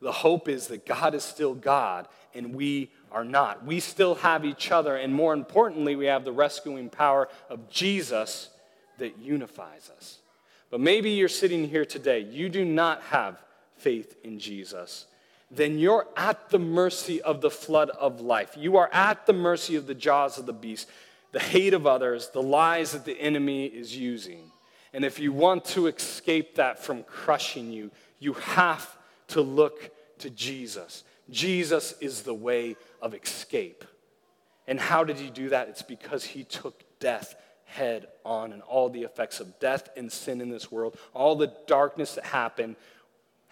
The 0.00 0.12
hope 0.12 0.48
is 0.48 0.66
that 0.66 0.84
God 0.84 1.14
is 1.14 1.22
still 1.22 1.54
God 1.54 2.08
and 2.34 2.54
we 2.54 2.90
are 3.12 3.24
not. 3.24 3.64
We 3.64 3.78
still 3.78 4.16
have 4.16 4.44
each 4.44 4.72
other, 4.72 4.96
and 4.96 5.14
more 5.14 5.34
importantly, 5.34 5.96
we 5.96 6.06
have 6.06 6.24
the 6.24 6.32
rescuing 6.32 6.88
power 6.88 7.28
of 7.48 7.68
Jesus 7.68 8.48
that 8.98 9.18
unifies 9.18 9.90
us. 9.96 10.18
But 10.70 10.80
maybe 10.80 11.10
you're 11.10 11.28
sitting 11.28 11.68
here 11.68 11.84
today, 11.84 12.20
you 12.20 12.48
do 12.48 12.64
not 12.64 13.02
have 13.02 13.42
faith 13.76 14.16
in 14.24 14.38
Jesus. 14.38 15.06
Then 15.54 15.78
you're 15.78 16.06
at 16.16 16.48
the 16.48 16.58
mercy 16.58 17.20
of 17.20 17.42
the 17.42 17.50
flood 17.50 17.90
of 17.90 18.20
life. 18.20 18.54
You 18.56 18.78
are 18.78 18.88
at 18.92 19.26
the 19.26 19.34
mercy 19.34 19.76
of 19.76 19.86
the 19.86 19.94
jaws 19.94 20.38
of 20.38 20.46
the 20.46 20.52
beast, 20.52 20.88
the 21.32 21.40
hate 21.40 21.74
of 21.74 21.86
others, 21.86 22.30
the 22.30 22.42
lies 22.42 22.92
that 22.92 23.04
the 23.04 23.20
enemy 23.20 23.66
is 23.66 23.94
using. 23.94 24.50
And 24.94 25.04
if 25.04 25.18
you 25.18 25.32
want 25.32 25.64
to 25.66 25.86
escape 25.88 26.56
that 26.56 26.82
from 26.82 27.02
crushing 27.02 27.70
you, 27.70 27.90
you 28.18 28.32
have 28.34 28.96
to 29.28 29.42
look 29.42 29.90
to 30.18 30.30
Jesus. 30.30 31.04
Jesus 31.28 31.94
is 32.00 32.22
the 32.22 32.34
way 32.34 32.76
of 33.00 33.14
escape. 33.14 33.84
And 34.66 34.80
how 34.80 35.04
did 35.04 35.18
he 35.18 35.28
do 35.28 35.50
that? 35.50 35.68
It's 35.68 35.82
because 35.82 36.24
he 36.24 36.44
took 36.44 36.82
death 36.98 37.34
head 37.64 38.06
on 38.24 38.52
and 38.52 38.62
all 38.62 38.90
the 38.90 39.02
effects 39.02 39.40
of 39.40 39.58
death 39.58 39.88
and 39.96 40.12
sin 40.12 40.40
in 40.40 40.50
this 40.50 40.70
world, 40.70 40.96
all 41.14 41.34
the 41.34 41.52
darkness 41.66 42.14
that 42.14 42.24
happened, 42.24 42.76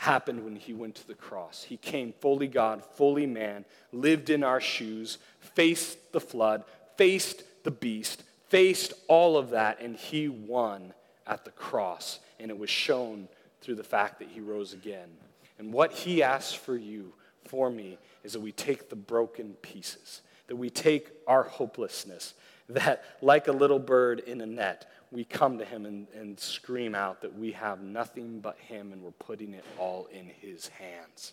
happened 0.01 0.43
when 0.43 0.57
he 0.57 0.73
went 0.73 0.95
to 0.95 1.07
the 1.07 1.15
cross. 1.15 1.63
He 1.63 1.77
came 1.77 2.15
fully 2.21 2.49
God, 2.49 2.83
fully 2.95 3.27
man, 3.27 3.67
lived 3.93 4.31
in 4.31 4.43
our 4.43 4.59
shoes, 4.59 5.19
faced 5.41 6.13
the 6.13 6.21
flood, 6.23 6.65
faced 6.97 7.43
the 7.65 7.71
beast, 7.71 8.23
faced 8.49 8.95
all 9.09 9.37
of 9.37 9.51
that, 9.51 9.79
and 9.79 9.95
he 9.95 10.27
won 10.27 10.95
at 11.27 11.45
the 11.45 11.51
cross. 11.51 12.19
And 12.39 12.51
it 12.51 12.59
was 12.59 12.71
shown 12.71 13.29
through 13.61 13.75
the 13.75 13.85
fact 13.85 14.21
that 14.21 14.29
he 14.29 14.41
rose 14.41 14.73
again. 14.73 15.11
And 15.59 15.71
what 15.71 15.93
he 15.93 16.23
asks 16.23 16.55
for 16.55 16.79
you, 16.79 17.13
for 17.45 17.69
me, 17.69 17.99
is 18.25 18.33
that 18.33 18.41
we 18.41 18.53
take 18.53 18.89
the 18.89 18.97
broken 18.97 19.53
pieces, 19.61 20.23
that 20.47 20.57
we 20.57 20.71
take 20.71 21.11
our 21.27 21.43
hopelessness, 21.43 22.33
that 22.71 23.05
like 23.21 23.49
a 23.49 23.53
little 23.53 23.79
bird 23.79 24.21
in 24.21 24.41
a 24.41 24.47
net, 24.47 24.91
we 25.13 25.25
come 25.25 25.59
to 25.59 25.65
him 25.65 25.87
and, 25.87 26.07
and 26.15 26.39
scream 26.39 26.95
out 26.95 27.23
that 27.23 27.37
we 27.37 27.53
have 27.53 27.81
nothing 27.83 28.41
but 28.41 28.57
him 28.59 28.93
and 28.93 29.03
we're 29.03 29.11
putting 29.13 29.55
it 29.55 29.65
all 29.79 30.09
in 30.13 30.27
his 30.41 30.69
hands. 30.69 31.33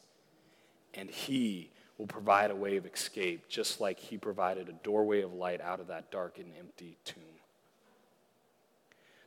And 0.93 1.09
he 1.09 1.69
will 1.97 2.07
provide 2.07 2.51
a 2.51 2.55
way 2.55 2.77
of 2.77 2.85
escape, 2.85 3.47
just 3.49 3.79
like 3.79 3.99
he 3.99 4.17
provided 4.17 4.69
a 4.69 4.73
doorway 4.73 5.21
of 5.21 5.33
light 5.33 5.61
out 5.61 5.79
of 5.79 5.87
that 5.87 6.11
dark 6.11 6.37
and 6.37 6.51
empty 6.57 6.97
tomb. 7.05 7.23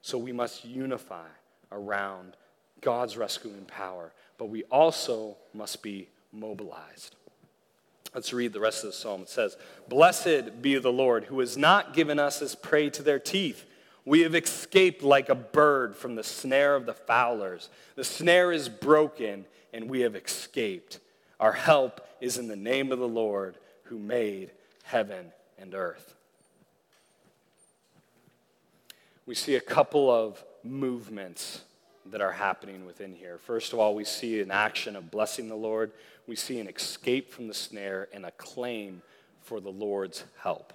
So 0.03 0.19
we 0.19 0.33
must 0.33 0.65
unify 0.65 1.27
around 1.71 2.37
God's 2.81 3.17
rescuing 3.17 3.65
power, 3.67 4.13
but 4.39 4.47
we 4.47 4.65
also 4.65 5.37
must 5.53 5.83
be 5.83 6.09
mobilized. 6.33 7.17
Let's 8.15 8.33
read 8.33 8.53
the 8.53 8.61
rest 8.61 8.83
of 8.83 8.91
the 8.91 8.97
psalm. 8.97 9.23
It 9.23 9.29
says, 9.29 9.57
Blessed 9.89 10.63
be 10.63 10.77
the 10.79 10.93
Lord, 10.93 11.25
who 11.25 11.39
has 11.41 11.57
not 11.57 11.95
given 11.95 12.19
us 12.19 12.43
as 12.43 12.55
prey 12.57 12.91
to 12.91 13.03
their 13.03 13.21
teeth. 13.21 13.67
We 14.05 14.23
have 14.23 14.35
escaped 14.35 15.03
like 15.03 15.29
a 15.29 15.35
bird 15.35 15.95
from 15.95 16.15
the 16.15 16.25
snare 16.25 16.75
of 16.75 16.87
the 16.87 16.95
fowlers. 16.95 17.69
The 17.97 18.05
snare 18.05 18.53
is 18.53 18.69
broken, 18.69 19.45
and 19.73 19.91
we 19.91 20.01
have 20.01 20.17
escaped. 20.17 21.01
Our 21.39 21.53
help 21.53 22.07
is 22.21 22.39
in 22.39 22.49
the 22.49 22.57
name 22.57 22.93
of 22.93 22.99
the 22.99 23.09
Lord, 23.09 23.57
who 23.85 23.99
made 23.99 24.53
heaven 24.85 25.33
and 25.59 25.75
earth. 25.75 26.15
We 29.27 29.35
see 29.35 29.57
a 29.57 29.61
couple 29.61 30.11
of 30.11 30.43
movements 30.65 31.63
that 32.07 32.21
are 32.21 32.33
happening 32.33 32.87
within 32.87 33.15
here. 33.15 33.39
First 33.39 33.73
of 33.73 33.79
all, 33.79 33.95
we 33.95 34.05
see 34.05 34.41
an 34.41 34.51
action 34.51 34.97
of 34.97 35.11
blessing 35.11 35.49
the 35.49 35.55
Lord, 35.55 35.93
we 36.27 36.37
see 36.37 36.59
an 36.59 36.69
escape 36.69 37.31
from 37.31 37.47
the 37.47 37.55
snare, 37.55 38.09
and 38.13 38.25
a 38.25 38.31
claim 38.33 39.03
for 39.43 39.61
the 39.61 39.71
Lord's 39.71 40.25
help. 40.43 40.73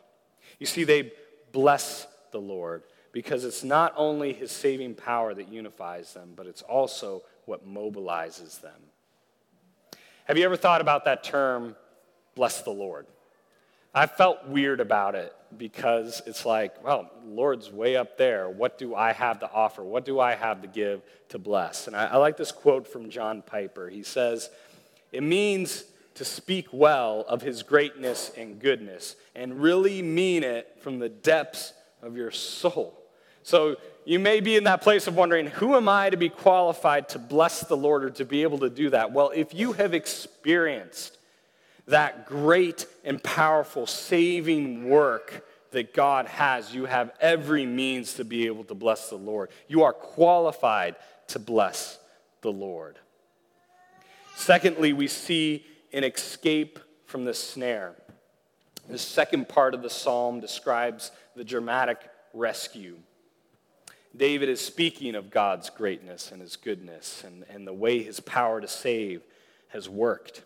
You 0.60 0.66
see, 0.66 0.84
they 0.84 1.12
bless 1.52 2.08
the 2.32 2.40
Lord 2.40 2.84
because 3.16 3.46
it's 3.46 3.64
not 3.64 3.94
only 3.96 4.34
his 4.34 4.52
saving 4.52 4.94
power 4.94 5.34
that 5.34 5.48
unifies 5.48 6.14
them, 6.14 6.34
but 6.36 6.48
it's 6.48 6.62
also 6.64 7.24
what 7.46 7.66
mobilizes 7.66 8.60
them. 8.60 8.76
Have 10.26 10.38
you 10.38 10.44
ever 10.44 10.58
thought 10.58 10.82
about 10.82 11.06
that 11.06 11.24
term, 11.24 11.78
bless 12.36 12.64
the 12.64 12.72
Lord? 12.72 13.08
I 13.94 14.06
felt 14.06 14.50
weird 14.50 14.82
about 14.82 15.16
it 15.16 15.34
because 15.58 16.24
it's 16.26 16.46
like, 16.46 16.84
well, 16.84 17.10
Lord's 17.26 17.72
way 17.72 17.96
up 17.96 18.18
there. 18.18 18.50
What 18.50 18.78
do 18.78 18.96
I 18.96 19.14
have 19.14 19.40
to 19.40 19.50
offer? 19.50 19.82
What 19.82 20.04
do 20.04 20.20
I 20.20 20.36
have 20.36 20.62
to 20.64 20.68
give 20.68 21.02
to 21.30 21.40
bless? 21.40 21.88
And 21.88 21.96
I, 21.96 22.08
I 22.08 22.18
like 22.18 22.36
this 22.36 22.52
quote 22.52 22.86
from 22.86 23.10
John 23.10 23.42
Piper. 23.42 23.88
He 23.88 24.04
says, 24.04 24.50
It 25.14 25.24
means 25.24 25.86
to 26.16 26.26
speak 26.26 26.68
well 26.74 27.24
of 27.30 27.42
his 27.42 27.64
greatness 27.64 28.34
and 28.36 28.60
goodness 28.60 29.16
and 29.34 29.62
really 29.62 30.02
mean 30.02 30.44
it 30.44 30.80
from 30.82 31.00
the 31.00 31.08
depths 31.08 31.72
of 32.02 32.18
your 32.18 32.32
soul. 32.32 33.04
So 33.46 33.76
you 34.06 34.18
may 34.18 34.40
be 34.40 34.56
in 34.56 34.64
that 34.64 34.82
place 34.82 35.06
of 35.06 35.16
wondering, 35.16 35.46
who 35.46 35.76
am 35.76 35.88
I 35.88 36.10
to 36.10 36.18
be 36.18 36.30
qualified 36.30 37.10
to 37.10 37.20
bless 37.20 37.62
the 37.62 37.78
Lord 37.78 38.04
or 38.04 38.10
to 38.10 38.26
be 38.26 38.42
able 38.42 38.58
to 38.60 38.72
do 38.72 38.90
that? 38.90 39.12
Well, 39.12 39.32
if 39.36 39.54
you 39.54 39.74
have 39.74 39.94
experienced 39.94 41.16
that 41.86 42.26
great 42.26 42.88
and 43.04 43.22
powerful 43.22 43.86
saving 43.86 44.90
work 44.90 45.46
that 45.70 45.94
God 45.94 46.26
has, 46.26 46.74
you 46.74 46.86
have 46.86 47.12
every 47.22 47.68
means 47.68 48.16
to 48.16 48.26
be 48.26 48.48
able 48.48 48.64
to 48.64 48.74
bless 48.74 49.10
the 49.10 49.16
Lord. 49.16 49.52
You 49.68 49.84
are 49.84 49.94
qualified 49.94 50.96
to 51.28 51.38
bless 51.38 52.00
the 52.42 52.52
Lord. 52.52 52.98
Secondly, 54.36 54.92
we 54.92 55.08
see 55.08 55.64
an 55.94 56.04
escape 56.04 56.80
from 57.06 57.26
the 57.26 57.34
snare. 57.36 57.94
The 58.90 58.98
second 58.98 59.48
part 59.48 59.76
of 59.76 59.84
the 59.84 59.90
psalm 59.92 60.40
describes 60.40 61.12
the 61.36 61.44
dramatic 61.44 62.00
rescue. 62.34 62.98
David 64.18 64.50
is 64.50 64.62
speaking 64.62 65.16
of 65.16 65.30
God's 65.30 65.70
greatness 65.70 66.32
and 66.32 66.42
his 66.42 66.56
goodness 66.56 67.24
and, 67.26 67.46
and 67.50 67.68
the 67.68 67.74
way 67.74 68.02
his 68.02 68.20
power 68.20 68.62
to 68.62 68.68
save 68.68 69.22
has 69.70 69.90
worked. 69.90 70.44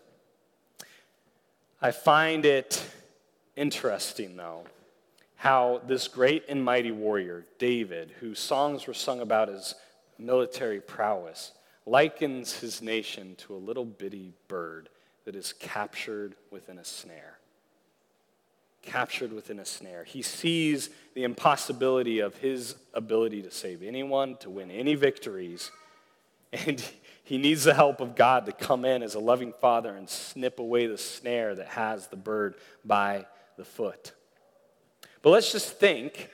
I 1.80 1.92
find 1.92 2.44
it 2.44 2.84
interesting, 3.56 4.36
though, 4.36 4.64
how 5.36 5.80
this 5.86 6.08
great 6.08 6.44
and 6.48 6.64
mighty 6.64 6.90
warrior, 6.90 7.46
David, 7.58 8.12
whose 8.20 8.38
songs 8.38 8.86
were 8.86 8.94
sung 8.94 9.20
about 9.20 9.48
his 9.48 9.74
military 10.18 10.80
prowess, 10.80 11.52
likens 11.86 12.60
his 12.60 12.82
nation 12.82 13.34
to 13.36 13.54
a 13.54 13.56
little 13.56 13.84
bitty 13.84 14.34
bird 14.48 14.88
that 15.24 15.34
is 15.34 15.52
captured 15.52 16.34
within 16.50 16.78
a 16.78 16.84
snare. 16.84 17.39
Captured 18.82 19.32
within 19.32 19.58
a 19.58 19.64
snare. 19.64 20.04
He 20.04 20.22
sees 20.22 20.90
the 21.14 21.24
impossibility 21.24 22.20
of 22.20 22.36
his 22.36 22.76
ability 22.94 23.42
to 23.42 23.50
save 23.50 23.82
anyone, 23.82 24.36
to 24.36 24.50
win 24.50 24.70
any 24.70 24.94
victories, 24.94 25.70
and 26.52 26.82
he 27.22 27.38
needs 27.38 27.64
the 27.64 27.74
help 27.74 28.00
of 28.00 28.16
God 28.16 28.46
to 28.46 28.52
come 28.52 28.84
in 28.84 29.02
as 29.02 29.14
a 29.14 29.20
loving 29.20 29.52
father 29.60 29.94
and 29.94 30.08
snip 30.08 30.58
away 30.58 30.86
the 30.86 30.98
snare 30.98 31.54
that 31.54 31.68
has 31.68 32.08
the 32.08 32.16
bird 32.16 32.56
by 32.84 33.26
the 33.56 33.64
foot. 33.64 34.12
But 35.22 35.30
let's 35.30 35.52
just 35.52 35.78
think 35.78 36.30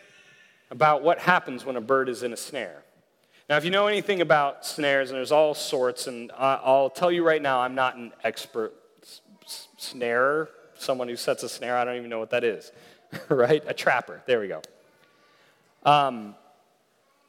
about 0.70 1.02
what 1.02 1.18
happens 1.18 1.64
when 1.64 1.76
a 1.76 1.80
bird 1.80 2.08
is 2.08 2.22
in 2.22 2.32
a 2.32 2.36
snare. 2.36 2.82
Now, 3.48 3.56
if 3.56 3.64
you 3.64 3.70
know 3.70 3.86
anything 3.86 4.20
about 4.20 4.64
snares, 4.66 5.10
and 5.10 5.16
there's 5.16 5.32
all 5.32 5.54
sorts, 5.54 6.06
and 6.06 6.32
I'll 6.36 6.90
tell 6.90 7.12
you 7.12 7.24
right 7.24 7.40
now, 7.40 7.60
I'm 7.60 7.74
not 7.74 7.96
an 7.96 8.12
expert 8.24 8.74
snarer, 9.76 10.50
someone 10.78 11.08
who 11.08 11.16
sets 11.16 11.42
a 11.42 11.48
snare. 11.48 11.76
I 11.76 11.84
don't 11.84 11.96
even 11.96 12.10
know 12.10 12.18
what 12.18 12.30
that 12.30 12.44
is, 12.44 12.72
right? 13.28 13.62
A 13.66 13.74
trapper. 13.74 14.22
There 14.26 14.40
we 14.40 14.48
go. 14.48 14.62
Um, 15.84 16.34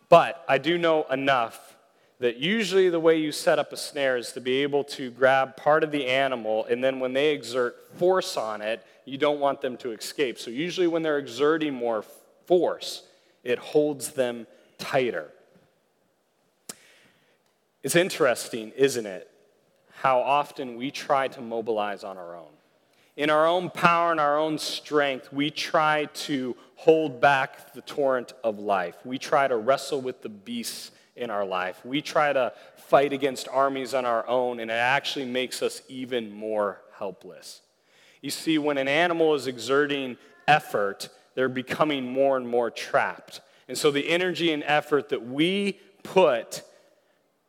but 0.10 0.44
I 0.48 0.58
do 0.58 0.78
know 0.78 1.04
enough 1.12 1.76
that 2.20 2.38
usually 2.38 2.90
the 2.90 3.00
way 3.00 3.18
you 3.18 3.32
set 3.32 3.60
up 3.60 3.72
a 3.72 3.78
snare 3.78 4.18
is 4.18 4.32
to 4.32 4.42
be 4.42 4.64
able 4.64 4.84
to 4.84 5.12
grab 5.12 5.56
part 5.56 5.84
of 5.84 5.92
the 5.92 6.08
animal, 6.08 6.66
and 6.66 6.84
then 6.84 7.00
when 7.00 7.14
they 7.14 7.32
exert 7.34 7.76
force 7.98 8.38
on 8.38 8.62
it, 8.62 8.84
you 9.06 9.18
don't 9.18 9.40
want 9.40 9.62
them 9.62 9.78
to 9.78 9.92
escape. 9.92 10.40
So, 10.40 10.50
usually, 10.50 10.88
when 10.88 11.04
they're 11.04 11.20
exerting 11.20 11.74
more 11.74 12.04
force, 12.46 13.04
it 13.44 13.60
holds 13.60 14.12
them 14.12 14.48
tighter. 14.80 15.32
It's 17.84 17.96
interesting, 17.96 18.72
isn't 18.76 19.06
it, 19.06 19.30
how 20.02 20.20
often 20.20 20.76
we 20.76 20.92
try 20.92 21.28
to 21.30 21.42
mobilize 21.42 22.04
on 22.04 22.18
our 22.18 22.36
own. 22.36 22.57
In 23.18 23.32
our 23.32 23.48
own 23.48 23.72
power 23.72 24.12
and 24.12 24.20
our 24.20 24.38
own 24.38 24.60
strength, 24.60 25.34
we 25.34 25.50
try 25.50 26.06
to 26.06 26.56
hold 26.76 27.20
back 27.20 27.74
the 27.74 27.82
torrent 27.82 28.34
of 28.44 28.60
life. 28.60 28.96
We 29.04 29.18
try 29.18 29.48
to 29.48 29.58
wrestle 29.58 30.02
with 30.02 30.22
the 30.22 30.30
beasts 30.30 30.92
in 31.16 31.32
our 31.32 31.44
life. 31.44 31.84
We 31.84 32.04
try 32.04 32.32
to 32.32 32.54
fight 32.76 33.14
against 33.14 33.48
armies 33.50 33.96
on 33.96 34.06
our 34.06 34.26
own, 34.28 34.60
and 34.60 34.70
it 34.70 34.76
actually 34.76 35.26
makes 35.26 35.64
us 35.64 35.82
even 35.90 36.32
more 36.32 36.80
helpless. 37.00 37.62
You 38.22 38.30
see, 38.30 38.60
when 38.60 38.78
an 38.78 38.88
animal 38.88 39.34
is 39.34 39.48
exerting 39.48 40.18
effort, 40.48 41.10
they're 41.34 41.50
becoming 41.50 42.06
more 42.06 42.38
and 42.38 42.48
more 42.48 42.70
trapped. 42.70 43.42
And 43.68 43.76
so 43.76 43.90
the 43.90 44.10
energy 44.10 44.52
and 44.52 44.64
effort 44.64 45.10
that 45.10 45.26
we 45.26 45.80
put 46.04 46.62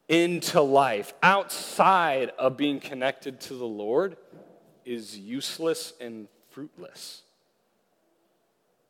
into 0.08 0.62
life 0.62 1.12
outside 1.22 2.30
of 2.38 2.56
being 2.56 2.80
connected 2.80 3.38
to 3.42 3.54
the 3.54 3.66
Lord 3.66 4.16
is 4.88 5.18
useless 5.18 5.92
and 6.00 6.28
fruitless. 6.50 7.22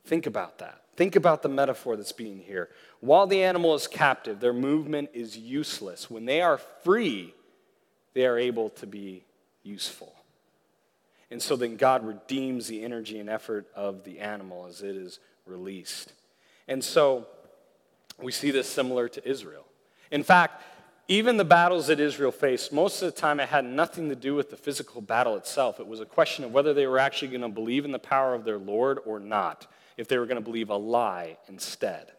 Think 0.05 0.27
about 0.27 0.59
that. 0.59 0.83
Think 0.97 1.17
about 1.17 1.43
the 1.43 1.49
metaphor 1.49 1.97
that's 1.97 2.13
being 2.13 2.39
here. 2.39 2.71
While 3.01 3.27
the 3.27 3.43
animal 3.43 3.75
is 3.75 3.87
captive, 3.87 4.41
their 4.41 4.53
movement 4.53 5.11
is 5.13 5.37
useless. 5.37 6.09
When 6.11 6.25
they 6.25 6.41
are 6.41 6.59
free, 6.59 7.35
they 8.15 8.27
are 8.27 8.39
able 8.39 8.71
to 8.71 8.87
be 8.87 9.25
useful. 9.63 10.15
And 11.31 11.43
so 11.43 11.57
then 11.57 11.77
God 11.77 12.07
redeems 12.07 12.69
the 12.69 12.83
energy 12.83 13.19
and 13.19 13.29
effort 13.29 13.67
of 13.75 14.05
the 14.05 14.21
animal 14.21 14.67
as 14.67 14.83
it 14.83 14.97
is 14.97 15.19
released. 15.47 16.13
And 16.67 16.83
so 16.83 17.27
we 18.21 18.33
see 18.33 18.51
this 18.51 18.69
similar 18.69 19.09
to 19.11 19.29
Israel. 19.29 19.67
In 20.11 20.23
fact, 20.23 20.63
even 21.09 21.39
the 21.39 21.45
battles 21.45 21.87
that 21.87 21.99
Israel 22.01 22.31
faced, 22.31 22.73
most 22.73 23.01
of 23.01 23.13
the 23.13 23.19
time 23.19 23.41
it 23.41 23.49
had 23.49 23.65
nothing 23.65 24.11
to 24.11 24.15
do 24.15 24.35
with 24.35 24.51
the 24.51 24.57
physical 24.57 25.01
battle 25.01 25.37
itself. 25.37 25.81
It 25.81 25.87
was 25.87 26.01
a 26.01 26.07
question 26.07 26.45
of 26.45 26.53
whether 26.53 26.75
they 26.75 26.87
were 26.87 26.99
actually 26.99 27.29
going 27.29 27.41
to 27.41 27.49
believe 27.49 27.87
in 27.87 27.93
the 27.93 27.99
power 27.99 28.35
of 28.35 28.45
their 28.45 28.59
Lord 28.59 28.99
or 29.07 29.19
not, 29.19 29.67
if 29.97 30.07
they 30.07 30.19
were 30.19 30.27
going 30.27 30.37
to 30.37 30.43
believe 30.43 30.69
a 30.69 30.77
lie 30.77 31.39
instead. 31.49 32.13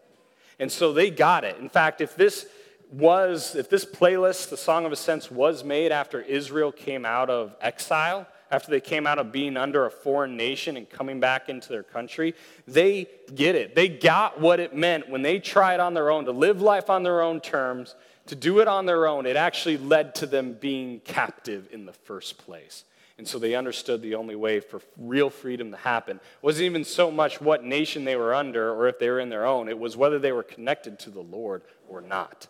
And 0.57 0.71
so 0.71 0.91
they 0.91 1.11
got 1.11 1.43
it. 1.43 1.57
In 1.59 1.69
fact, 1.69 2.01
if 2.01 2.15
this 2.15 2.47
was, 2.91 3.55
if 3.55 3.69
this 3.69 3.85
playlist, 3.85 4.49
the 4.49 4.57
Song 4.57 4.85
of 4.85 4.91
Ascents, 4.91 5.29
was 5.29 5.63
made 5.63 5.91
after 5.91 6.21
Israel 6.21 6.71
came 6.71 7.05
out 7.05 7.29
of 7.29 7.55
exile, 7.61 8.25
after 8.51 8.71
they 8.71 8.81
came 8.81 9.05
out 9.05 9.19
of 9.19 9.31
being 9.31 9.55
under 9.55 9.85
a 9.85 9.91
foreign 9.91 10.35
nation 10.35 10.75
and 10.75 10.89
coming 10.89 11.19
back 11.19 11.49
into 11.49 11.69
their 11.69 11.83
country, 11.83 12.33
they 12.67 13.07
get 13.35 13.53
it. 13.53 13.75
They 13.75 13.87
got 13.87 14.41
what 14.41 14.59
it 14.59 14.75
meant 14.75 15.07
when 15.07 15.21
they 15.21 15.37
tried 15.37 15.79
on 15.79 15.93
their 15.93 16.09
own 16.09 16.25
to 16.25 16.31
live 16.31 16.59
life 16.59 16.89
on 16.89 17.03
their 17.03 17.21
own 17.21 17.41
terms, 17.41 17.93
to 18.29 18.35
do 18.35 18.59
it 18.59 18.67
on 18.67 18.85
their 18.85 19.07
own. 19.07 19.25
It 19.25 19.35
actually 19.35 19.77
led 19.77 20.15
to 20.15 20.27
them 20.27 20.53
being 20.53 20.99
captive 21.01 21.67
in 21.71 21.85
the 21.85 21.93
first 21.93 22.37
place. 22.37 22.83
And 23.17 23.27
so 23.27 23.37
they 23.37 23.55
understood 23.55 24.01
the 24.01 24.15
only 24.15 24.35
way 24.35 24.59
for 24.59 24.81
real 24.97 25.29
freedom 25.29 25.71
to 25.71 25.77
happen 25.77 26.21
wasn't 26.41 26.65
even 26.65 26.85
so 26.85 27.11
much 27.11 27.41
what 27.41 27.65
nation 27.65 28.05
they 28.05 28.15
were 28.15 28.33
under 28.33 28.71
or 28.71 28.87
if 28.87 28.97
they 28.97 29.09
were 29.09 29.19
in 29.19 29.29
their 29.29 29.45
own, 29.45 29.67
it 29.67 29.77
was 29.77 29.97
whether 29.97 30.19
they 30.19 30.31
were 30.31 30.43
connected 30.43 30.99
to 30.99 31.09
the 31.09 31.21
Lord 31.21 31.63
or 31.89 32.01
not. 32.01 32.47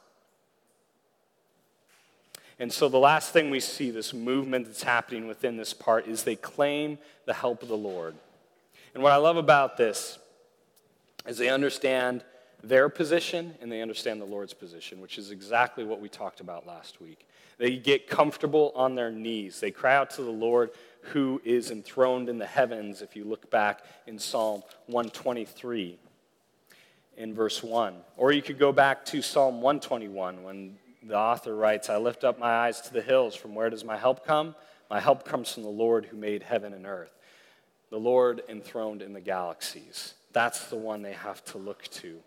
And 2.59 2.71
so 2.71 2.89
the 2.89 2.99
last 2.99 3.31
thing 3.31 3.49
we 3.49 3.61
see, 3.61 3.89
this 3.89 4.13
movement 4.13 4.65
that's 4.65 4.83
happening 4.83 5.27
within 5.27 5.55
this 5.55 5.73
part, 5.73 6.07
is 6.07 6.23
they 6.23 6.35
claim 6.35 6.97
the 7.25 7.33
help 7.33 7.63
of 7.63 7.69
the 7.69 7.77
Lord. 7.77 8.15
And 8.93 9.01
what 9.01 9.13
I 9.13 9.15
love 9.15 9.37
about 9.37 9.77
this 9.77 10.19
is 11.25 11.37
they 11.37 11.49
understand 11.49 12.23
their 12.63 12.89
position 12.89 13.55
and 13.61 13.71
they 13.71 13.81
understand 13.81 14.21
the 14.21 14.25
Lord's 14.25 14.53
position, 14.53 15.01
which 15.01 15.17
is 15.17 15.31
exactly 15.31 15.83
what 15.83 16.01
we 16.01 16.09
talked 16.09 16.39
about 16.39 16.67
last 16.67 17.01
week. 17.01 17.27
They 17.57 17.77
get 17.77 18.07
comfortable 18.07 18.71
on 18.75 18.95
their 18.95 19.11
knees. 19.11 19.59
They 19.59 19.71
cry 19.71 19.95
out 19.95 20.09
to 20.11 20.23
the 20.23 20.31
Lord 20.31 20.71
who 21.01 21.41
is 21.43 21.71
enthroned 21.71 22.29
in 22.29 22.37
the 22.37 22.45
heavens, 22.45 23.01
if 23.01 23.15
you 23.15 23.23
look 23.23 23.49
back 23.49 23.81
in 24.07 24.19
Psalm 24.19 24.63
123 24.87 25.97
in 27.17 27.33
verse 27.33 27.61
1. 27.61 27.95
Or 28.17 28.31
you 28.31 28.41
could 28.41 28.59
go 28.59 28.71
back 28.71 29.05
to 29.05 29.21
Psalm 29.21 29.61
121 29.61 30.43
when 30.43 30.77
the 31.03 31.17
author 31.17 31.55
writes, 31.55 31.89
I 31.89 31.97
lift 31.97 32.23
up 32.23 32.39
my 32.39 32.51
eyes 32.51 32.81
to 32.81 32.93
the 32.93 33.01
hills. 33.01 33.35
From 33.35 33.55
where 33.55 33.69
does 33.69 33.83
my 33.83 33.97
help 33.97 34.25
come? 34.25 34.55
My 34.89 34.99
help 34.99 35.25
comes 35.25 35.53
from 35.53 35.63
the 35.63 35.69
Lord 35.69 36.05
who 36.05 36.17
made 36.17 36.43
heaven 36.43 36.73
and 36.73 36.85
earth. 36.85 37.13
The 37.89 37.99
Lord 37.99 38.41
enthroned 38.49 39.01
in 39.01 39.13
the 39.13 39.21
galaxies. 39.21 40.13
That's 40.31 40.67
the 40.67 40.75
one 40.75 41.01
they 41.01 41.13
have 41.13 41.43
to 41.45 41.57
look 41.57 41.83
to. 41.87 42.19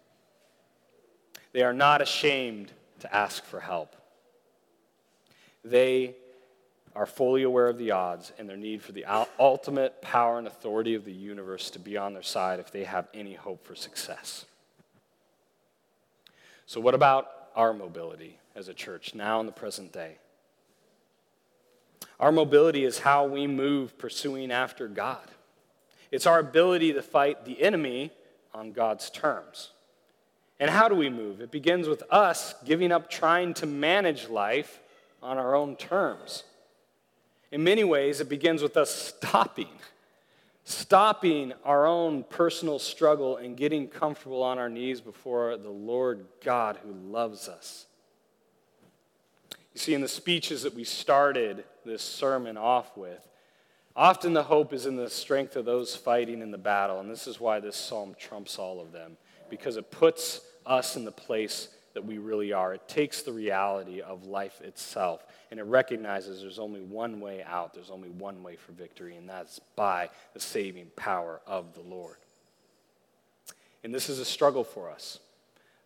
They 1.52 1.62
are 1.62 1.72
not 1.72 2.00
ashamed 2.00 2.72
to 3.00 3.14
ask 3.14 3.44
for 3.44 3.60
help. 3.60 3.96
They 5.64 6.16
are 6.94 7.06
fully 7.06 7.42
aware 7.42 7.68
of 7.68 7.78
the 7.78 7.90
odds 7.92 8.32
and 8.38 8.48
their 8.48 8.56
need 8.56 8.82
for 8.82 8.92
the 8.92 9.06
ultimate 9.38 10.02
power 10.02 10.38
and 10.38 10.46
authority 10.46 10.94
of 10.94 11.04
the 11.04 11.12
universe 11.12 11.70
to 11.70 11.78
be 11.78 11.96
on 11.96 12.12
their 12.12 12.22
side 12.22 12.60
if 12.60 12.70
they 12.70 12.84
have 12.84 13.08
any 13.14 13.34
hope 13.34 13.66
for 13.66 13.74
success. 13.74 14.44
So, 16.66 16.80
what 16.80 16.94
about 16.94 17.28
our 17.54 17.72
mobility? 17.72 18.38
as 18.54 18.68
a 18.68 18.74
church 18.74 19.14
now 19.14 19.40
in 19.40 19.46
the 19.46 19.52
present 19.52 19.92
day. 19.92 20.16
Our 22.20 22.32
mobility 22.32 22.84
is 22.84 23.00
how 23.00 23.26
we 23.26 23.46
move 23.46 23.98
pursuing 23.98 24.52
after 24.52 24.88
God. 24.88 25.26
It's 26.10 26.26
our 26.26 26.38
ability 26.38 26.92
to 26.92 27.02
fight 27.02 27.44
the 27.44 27.62
enemy 27.62 28.12
on 28.54 28.72
God's 28.72 29.10
terms. 29.10 29.70
And 30.62 30.70
how 30.70 30.88
do 30.88 30.94
we 30.94 31.10
move? 31.10 31.40
It 31.40 31.50
begins 31.50 31.88
with 31.88 32.04
us 32.08 32.54
giving 32.64 32.92
up 32.92 33.10
trying 33.10 33.52
to 33.54 33.66
manage 33.66 34.28
life 34.28 34.78
on 35.20 35.36
our 35.36 35.56
own 35.56 35.74
terms. 35.74 36.44
In 37.50 37.64
many 37.64 37.82
ways, 37.82 38.20
it 38.20 38.28
begins 38.28 38.62
with 38.62 38.76
us 38.76 38.94
stopping, 38.94 39.66
stopping 40.62 41.52
our 41.64 41.84
own 41.84 42.22
personal 42.22 42.78
struggle 42.78 43.38
and 43.38 43.56
getting 43.56 43.88
comfortable 43.88 44.40
on 44.40 44.60
our 44.60 44.68
knees 44.68 45.00
before 45.00 45.56
the 45.56 45.68
Lord 45.68 46.26
God 46.44 46.78
who 46.84 46.92
loves 46.92 47.48
us. 47.48 47.86
You 49.74 49.80
see, 49.80 49.94
in 49.94 50.00
the 50.00 50.06
speeches 50.06 50.62
that 50.62 50.76
we 50.76 50.84
started 50.84 51.64
this 51.84 52.02
sermon 52.02 52.56
off 52.56 52.96
with, 52.96 53.26
often 53.96 54.32
the 54.32 54.44
hope 54.44 54.72
is 54.72 54.86
in 54.86 54.94
the 54.94 55.10
strength 55.10 55.56
of 55.56 55.64
those 55.64 55.96
fighting 55.96 56.40
in 56.40 56.52
the 56.52 56.56
battle. 56.56 57.00
And 57.00 57.10
this 57.10 57.26
is 57.26 57.40
why 57.40 57.58
this 57.58 57.74
psalm 57.74 58.14
trumps 58.16 58.60
all 58.60 58.80
of 58.80 58.92
them, 58.92 59.16
because 59.50 59.76
it 59.76 59.90
puts 59.90 60.40
us 60.66 60.96
in 60.96 61.04
the 61.04 61.12
place 61.12 61.68
that 61.94 62.04
we 62.04 62.18
really 62.18 62.52
are. 62.52 62.74
It 62.74 62.88
takes 62.88 63.22
the 63.22 63.32
reality 63.32 64.00
of 64.00 64.24
life 64.24 64.60
itself 64.62 65.24
and 65.50 65.60
it 65.60 65.64
recognizes 65.64 66.40
there's 66.40 66.58
only 66.58 66.80
one 66.80 67.20
way 67.20 67.42
out, 67.42 67.74
there's 67.74 67.90
only 67.90 68.08
one 68.08 68.42
way 68.42 68.56
for 68.56 68.72
victory, 68.72 69.16
and 69.16 69.28
that's 69.28 69.58
by 69.76 70.08
the 70.32 70.40
saving 70.40 70.90
power 70.96 71.42
of 71.46 71.74
the 71.74 71.82
Lord. 71.82 72.16
And 73.84 73.94
this 73.94 74.08
is 74.08 74.18
a 74.18 74.24
struggle 74.24 74.64
for 74.64 74.90
us 74.90 75.18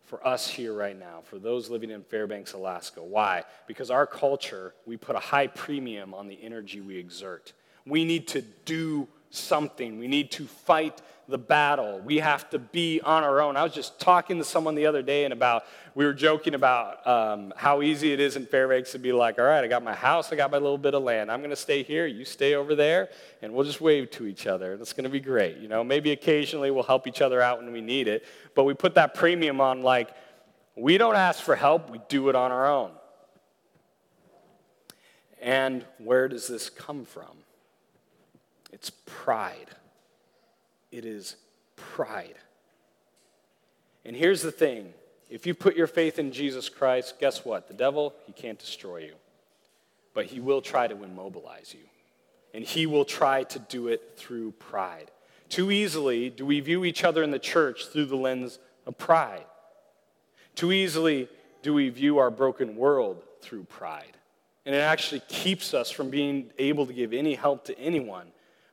for 0.07 0.25
us 0.25 0.49
here 0.49 0.73
right 0.73 0.97
now, 0.97 1.19
for 1.25 1.37
those 1.37 1.69
living 1.69 1.91
in 1.91 2.01
Fairbanks, 2.01 2.53
Alaska. 2.53 3.03
Why? 3.03 3.43
Because 3.67 3.91
our 3.91 4.07
culture, 4.07 4.73
we 4.85 4.95
put 4.95 5.17
a 5.17 5.19
high 5.19 5.47
premium 5.47 6.13
on 6.13 6.27
the 6.27 6.39
energy 6.41 6.79
we 6.79 6.97
exert. 6.97 7.51
We 7.85 8.05
need 8.05 8.29
to 8.29 8.41
do 8.41 9.09
something, 9.29 9.99
we 9.99 10.07
need 10.07 10.31
to 10.31 10.47
fight 10.47 11.01
the 11.27 11.37
battle. 11.37 11.99
We 11.99 12.17
have 12.17 12.49
to 12.51 12.59
be 12.59 13.01
on 13.01 13.23
our 13.23 13.41
own. 13.41 13.57
I 13.57 13.63
was 13.63 13.73
just 13.73 13.99
talking 13.99 14.37
to 14.37 14.43
someone 14.43 14.75
the 14.75 14.85
other 14.85 15.01
day 15.01 15.25
and 15.25 15.33
about, 15.33 15.65
we 15.93 16.05
were 16.05 16.13
joking 16.13 16.53
about 16.53 17.05
um, 17.05 17.53
how 17.57 17.81
easy 17.81 18.13
it 18.13 18.19
is 18.19 18.35
in 18.37 18.45
Fairbanks 18.45 18.93
to 18.93 18.99
be 18.99 19.11
like, 19.11 19.37
all 19.37 19.45
right, 19.45 19.63
I 19.63 19.67
got 19.67 19.83
my 19.83 19.93
house, 19.93 20.31
I 20.31 20.37
got 20.37 20.51
my 20.51 20.57
little 20.57 20.77
bit 20.77 20.93
of 20.93 21.03
land. 21.03 21.29
I'm 21.29 21.39
going 21.39 21.49
to 21.49 21.55
stay 21.55 21.83
here, 21.83 22.05
you 22.05 22.23
stay 22.23 22.55
over 22.55 22.75
there, 22.75 23.09
and 23.41 23.53
we'll 23.53 23.65
just 23.65 23.81
wave 23.81 24.09
to 24.11 24.25
each 24.25 24.47
other. 24.47 24.77
That's 24.77 24.93
going 24.93 25.03
to 25.03 25.09
be 25.09 25.19
great. 25.19 25.57
You 25.57 25.67
know, 25.67 25.83
maybe 25.83 26.11
occasionally 26.11 26.71
we'll 26.71 26.83
help 26.83 27.07
each 27.07 27.21
other 27.21 27.41
out 27.41 27.61
when 27.61 27.73
we 27.73 27.81
need 27.81 28.07
it, 28.07 28.25
but 28.55 28.63
we 28.63 28.73
put 28.73 28.95
that 28.95 29.13
premium 29.13 29.59
on 29.59 29.81
like, 29.81 30.09
we 30.75 30.97
don't 30.97 31.15
ask 31.15 31.43
for 31.43 31.55
help, 31.55 31.89
we 31.89 31.99
do 32.07 32.29
it 32.29 32.35
on 32.35 32.51
our 32.51 32.67
own. 32.67 32.91
And 35.41 35.85
where 35.97 36.27
does 36.27 36.47
this 36.47 36.69
come 36.69 37.03
from? 37.05 37.37
It's 38.71 38.91
pride. 39.05 39.67
It 40.91 41.05
is 41.05 41.35
pride. 41.75 42.35
And 44.05 44.15
here's 44.15 44.41
the 44.41 44.51
thing 44.51 44.93
if 45.29 45.45
you 45.45 45.53
put 45.53 45.75
your 45.75 45.87
faith 45.87 46.19
in 46.19 46.31
Jesus 46.31 46.69
Christ, 46.69 47.15
guess 47.19 47.43
what? 47.43 47.67
The 47.67 47.73
devil, 47.73 48.13
he 48.25 48.31
can't 48.31 48.59
destroy 48.59 48.99
you, 48.99 49.15
but 50.13 50.25
he 50.25 50.39
will 50.39 50.61
try 50.61 50.87
to 50.87 51.03
immobilize 51.03 51.73
you. 51.73 51.85
And 52.53 52.63
he 52.63 52.85
will 52.85 53.05
try 53.05 53.43
to 53.43 53.59
do 53.59 53.89
it 53.89 54.13
through 54.15 54.51
pride. 54.53 55.11
Too 55.49 55.69
easily 55.69 56.29
do 56.29 56.45
we 56.45 56.59
view 56.61 56.85
each 56.85 57.03
other 57.03 57.21
in 57.23 57.31
the 57.31 57.39
church 57.39 57.87
through 57.87 58.05
the 58.05 58.15
lens 58.15 58.59
of 58.85 58.97
pride. 58.97 59.45
Too 60.55 60.71
easily 60.71 61.29
do 61.61 61.73
we 61.73 61.89
view 61.89 62.17
our 62.17 62.31
broken 62.31 62.75
world 62.75 63.21
through 63.41 63.65
pride. 63.65 64.17
And 64.65 64.73
it 64.73 64.79
actually 64.79 65.21
keeps 65.27 65.73
us 65.73 65.91
from 65.91 66.09
being 66.09 66.51
able 66.57 66.85
to 66.85 66.93
give 66.93 67.13
any 67.13 67.35
help 67.35 67.65
to 67.65 67.77
anyone 67.77 68.27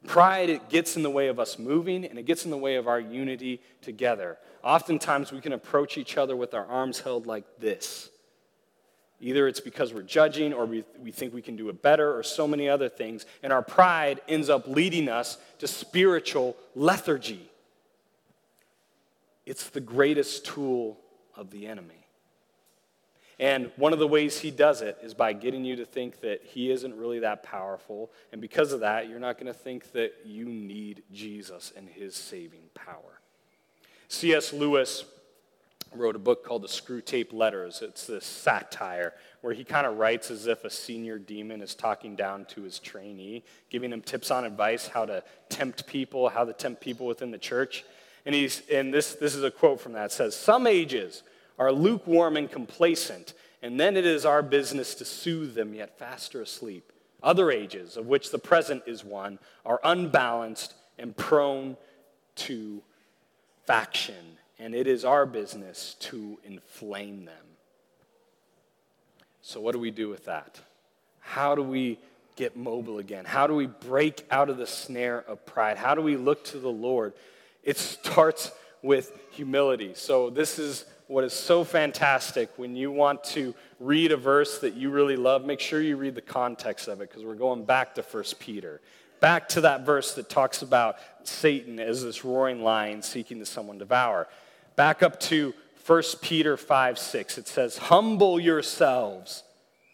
Pride, 0.07 0.51
it 0.51 0.69
gets 0.69 0.97
in 0.97 1.03
the 1.03 1.11
way 1.11 1.29
of 1.29 1.40
us 1.40 1.59
moving 1.59 2.05
and 2.05 2.19
it 2.19 2.27
gets 2.27 2.45
in 2.45 2.51
the 2.51 2.59
way 2.59 2.77
of 2.77 2.87
our 2.87 3.01
unity 3.01 3.61
together. 3.81 4.38
Oftentimes, 4.62 5.33
we 5.33 5.40
can 5.40 5.53
approach 5.53 5.97
each 5.97 6.17
other 6.17 6.37
with 6.37 6.55
our 6.55 6.67
arms 6.67 7.01
held 7.01 7.27
like 7.27 7.45
this. 7.59 8.11
Either 9.21 9.49
it's 9.49 9.61
because 9.61 9.95
we're 9.95 10.03
judging 10.03 10.53
or 10.53 10.67
we, 10.67 10.85
we 10.99 11.11
think 11.11 11.33
we 11.33 11.40
can 11.40 11.57
do 11.57 11.69
it 11.71 11.81
better 11.81 12.17
or 12.17 12.23
so 12.23 12.47
many 12.47 12.69
other 12.69 12.88
things. 12.88 13.25
And 13.43 13.53
our 13.53 13.62
pride 13.62 14.21
ends 14.29 14.51
up 14.51 14.67
leading 14.67 15.09
us 15.09 15.38
to 15.61 15.67
spiritual 15.67 16.57
lethargy. 16.75 17.49
It's 19.47 19.71
the 19.71 19.81
greatest 19.81 20.45
tool 20.45 20.99
of 21.37 21.51
the 21.51 21.67
enemy. 21.67 22.04
And 23.38 23.70
one 23.77 23.92
of 23.92 23.99
the 23.99 24.07
ways 24.07 24.38
he 24.38 24.51
does 24.51 24.81
it 24.81 24.99
is 25.03 25.12
by 25.12 25.33
getting 25.33 25.64
you 25.64 25.77
to 25.77 25.85
think 25.85 26.20
that 26.20 26.42
he 26.44 26.70
isn't 26.70 26.94
really 26.94 27.18
that 27.20 27.42
powerful. 27.42 28.12
And 28.33 28.40
because 28.40 28.73
of 28.73 28.81
that, 28.81 29.09
you're 29.09 29.18
not 29.18 29.38
going 29.38 29.53
to 29.53 29.59
think 29.59 29.92
that 29.92 30.12
you 30.25 30.44
need 30.44 31.03
Jesus 31.12 31.73
and 31.77 31.88
his 31.88 32.14
saving 32.14 32.70
power. 32.75 33.20
C.S. 34.09 34.53
Lewis 34.53 35.05
wrote 35.94 36.16
a 36.16 36.20
book 36.20 36.44
called 36.44 36.62
The 36.62 36.68
Screwtape 36.68 37.33
Letters. 37.33 37.83
It's 37.83 38.07
this 38.07 38.25
satire 38.25 39.14
where 39.40 39.53
he 39.53 39.64
kind 39.64 39.87
of 39.87 39.99
writes 39.99 40.31
as 40.31 40.47
if 40.47 40.64
a 40.64 40.70
senior 40.70 41.18
demon 41.18 41.61
is 41.61 41.75
talking 41.75 42.16
down 42.16 42.44
to 42.47 42.62
his 42.62 42.79
trainee, 42.79 43.44
giving 43.70 43.92
him 43.92 44.01
tips 44.01 44.31
on 44.31 44.44
advice 44.44 44.88
how 44.88 45.05
to 45.05 45.23
tempt 45.49 45.87
people, 45.87 46.29
how 46.29 46.44
to 46.44 46.53
tempt 46.53 46.81
people 46.81 47.07
within 47.07 47.31
the 47.31 47.38
church. 47.38 47.85
And, 48.27 48.35
he's, 48.35 48.62
and 48.73 48.92
this, 48.92 49.14
this 49.14 49.35
is 49.35 49.44
a 49.44 49.51
quote 49.51 49.81
from 49.81 49.92
that. 49.92 50.07
It 50.07 50.12
says, 50.12 50.35
Some 50.35 50.66
ages 50.66 51.23
are 51.59 51.73
lukewarm 51.73 52.37
and 52.37 52.51
complacent, 52.51 53.35
and 53.62 53.79
then 53.79 53.97
it 53.97 54.07
is 54.07 54.25
our 54.27 54.43
business 54.43 54.95
to 54.97 55.05
soothe 55.05 55.55
them 55.55 55.75
yet 55.75 55.99
faster 55.99 56.43
asleep. 56.43 56.93
Other 57.23 57.51
ages, 57.51 57.97
of 57.97 58.07
which 58.07 58.31
the 58.31 58.38
present 58.38 58.83
is 58.87 59.05
one, 59.05 59.38
are 59.64 59.81
unbalanced 59.83 60.75
and 60.99 61.17
prone 61.17 61.77
to 62.37 62.83
faction 63.67 64.38
and 64.59 64.75
it 64.75 64.87
is 64.87 65.05
our 65.05 65.27
business 65.27 65.97
to 66.01 66.38
inflame 66.45 67.25
them. 67.25 67.45
So, 69.43 69.61
what 69.61 69.73
do 69.73 69.79
we 69.79 69.90
do 69.90 70.09
with 70.09 70.25
that? 70.27 70.61
How 71.21 71.55
do 71.55 71.62
we 71.62 71.99
get 72.37 72.57
mobile 72.57 72.99
again? 72.99 73.25
How 73.25 73.47
do 73.47 73.55
we 73.55 73.67
break 73.67 74.25
out 74.31 74.49
of 74.49 74.57
the 74.57 74.67
snare 74.67 75.23
of 75.29 75.45
pride? 75.45 75.77
How 75.77 75.95
do 75.95 76.03
we 76.03 76.17
look 76.17 76.45
to 76.47 76.59
the 76.59 76.71
Lord? 76.71 77.12
It 77.62 77.77
starts 77.77 78.53
with 78.83 79.12
humility. 79.33 79.93
So, 79.95 80.31
this 80.31 80.59
is 80.59 80.85
what 81.07 81.25
is 81.25 81.33
so 81.33 81.64
fantastic 81.64 82.51
when 82.57 82.75
you 82.75 82.90
want 82.90 83.23
to 83.25 83.55
read 83.79 84.12
a 84.12 84.17
verse 84.17 84.59
that 84.61 84.75
you 84.75 84.90
really 84.90 85.17
love, 85.17 85.45
make 85.45 85.61
sure 85.61 85.81
you 85.81 85.97
read 85.97 86.14
the 86.14 86.23
context 86.23 86.88
of 86.88 87.01
it 87.01 87.11
because 87.11 87.25
we're 87.25 87.35
going 87.35 87.64
back 87.64 87.95
to 87.95 88.03
1 88.03 88.25
Peter. 88.38 88.81
Back 89.21 89.49
to 89.51 89.62
that 89.62 89.85
verse 89.85 90.14
that 90.14 90.29
talks 90.29 90.62
about 90.62 90.97
Satan 91.25 91.79
as 91.79 92.03
this 92.03 92.25
roaring 92.25 92.62
lion 92.62 93.03
seeking 93.03 93.38
to 93.38 93.47
someone 93.47 93.79
devour. 93.79 94.29
Back 94.77 95.03
up 95.03 95.21
to 95.21 95.55
1 95.87 96.03
Peter 96.23 96.57
5 96.57 96.99
6. 96.99 97.38
It 97.38 97.49
says, 97.49 97.77
Humble 97.77 98.40
yourselves, 98.40 99.45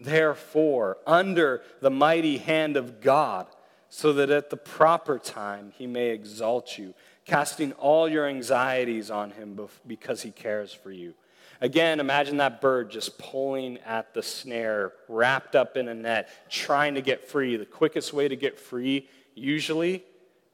therefore, 0.00 0.98
under 1.06 1.62
the 1.80 1.90
mighty 1.90 2.38
hand 2.38 2.76
of 2.76 3.00
God, 3.00 3.46
so 3.90 4.12
that 4.14 4.30
at 4.30 4.48
the 4.50 4.56
proper 4.56 5.18
time 5.18 5.72
he 5.76 5.86
may 5.86 6.10
exalt 6.10 6.78
you, 6.78 6.94
casting 7.26 7.72
all 7.72 8.08
your 8.08 8.26
anxieties 8.26 9.10
on 9.10 9.32
him 9.32 9.58
because 9.86 10.22
he 10.22 10.30
cares 10.30 10.72
for 10.72 10.92
you. 10.92 11.12
Again, 11.60 12.00
imagine 12.00 12.38
that 12.38 12.60
bird 12.60 12.90
just 12.90 13.18
pulling 13.18 13.78
at 13.78 14.14
the 14.14 14.22
snare, 14.22 14.92
wrapped 15.08 15.54
up 15.54 15.76
in 15.76 15.88
a 15.88 15.94
net, 15.94 16.30
trying 16.48 16.94
to 16.94 17.02
get 17.02 17.28
free. 17.28 17.56
The 17.56 17.66
quickest 17.66 18.14
way 18.14 18.28
to 18.28 18.36
get 18.36 18.58
free, 18.58 19.08
usually, 19.34 20.04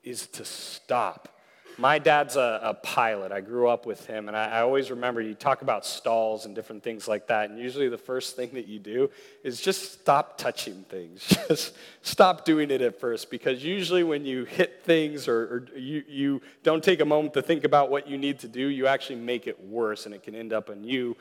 is 0.03 0.27
to 0.29 0.45
stop 0.45 1.36
my 1.79 1.99
dad's 1.99 2.37
a, 2.37 2.61
a, 2.63 2.75
pilot. 2.75 3.33
I 3.33 3.41
grew 3.41 3.69
up 3.69 3.85
with 3.85 4.07
him, 4.07 4.29
and 4.29 4.37
I, 4.37 4.47
I, 4.47 4.61
always 4.63 4.91
remember 4.91 5.21
you 5.21 5.35
talk 5.35 5.61
about 5.63 5.85
stalls 5.85 6.47
and 6.47 6.55
different 6.55 6.83
things 6.83 7.07
like 7.07 7.27
that. 7.27 7.51
And 7.51 7.59
usually, 7.59 7.89
the 7.89 7.99
first 7.99 8.35
thing 8.35 8.51
that 8.55 8.67
you 8.67 8.79
do 8.79 9.11
is 9.43 9.61
just 9.61 10.01
stop 10.01 10.39
touching 10.39 10.85
things. 10.89 11.27
Just 11.49 11.75
stop 12.03 12.45
doing 12.45 12.71
it 12.71 12.81
at 12.81 12.99
first, 12.99 13.31
because 13.31 13.63
usually, 13.63 14.03
when 14.03 14.25
you 14.25 14.45
hit 14.45 14.83
things 14.85 15.29
or, 15.29 15.41
or 15.75 15.79
you, 15.79 16.03
you 16.09 16.43
don't 16.63 16.83
take 16.83 17.01
a 17.01 17.05
moment 17.05 17.35
to 17.35 17.43
think 17.43 17.65
about 17.65 17.91
what 17.91 18.09
you 18.09 18.17
need 18.17 18.39
to 18.41 18.49
do, 18.49 18.67
you 18.69 18.87
actually 18.87 19.17
make 19.17 19.47
it 19.47 19.63
worse, 19.65 20.07
and 20.07 20.15
it 20.15 20.23
can 20.23 20.35
end 20.35 20.53
up 20.53 20.71
on 20.71 20.83
you 20.83 21.17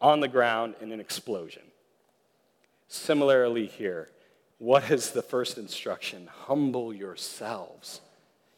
on 0.00 0.20
the 0.20 0.28
ground 0.28 0.74
in 0.80 0.92
an 0.92 1.00
explosion. 1.00 1.62
Similarly, 2.88 3.66
here, 3.66 4.08
what 4.58 4.90
is 4.90 5.10
the 5.10 5.22
first 5.22 5.56
instruction? 5.56 6.28
Humble 6.46 6.92
yourselves 6.92 8.00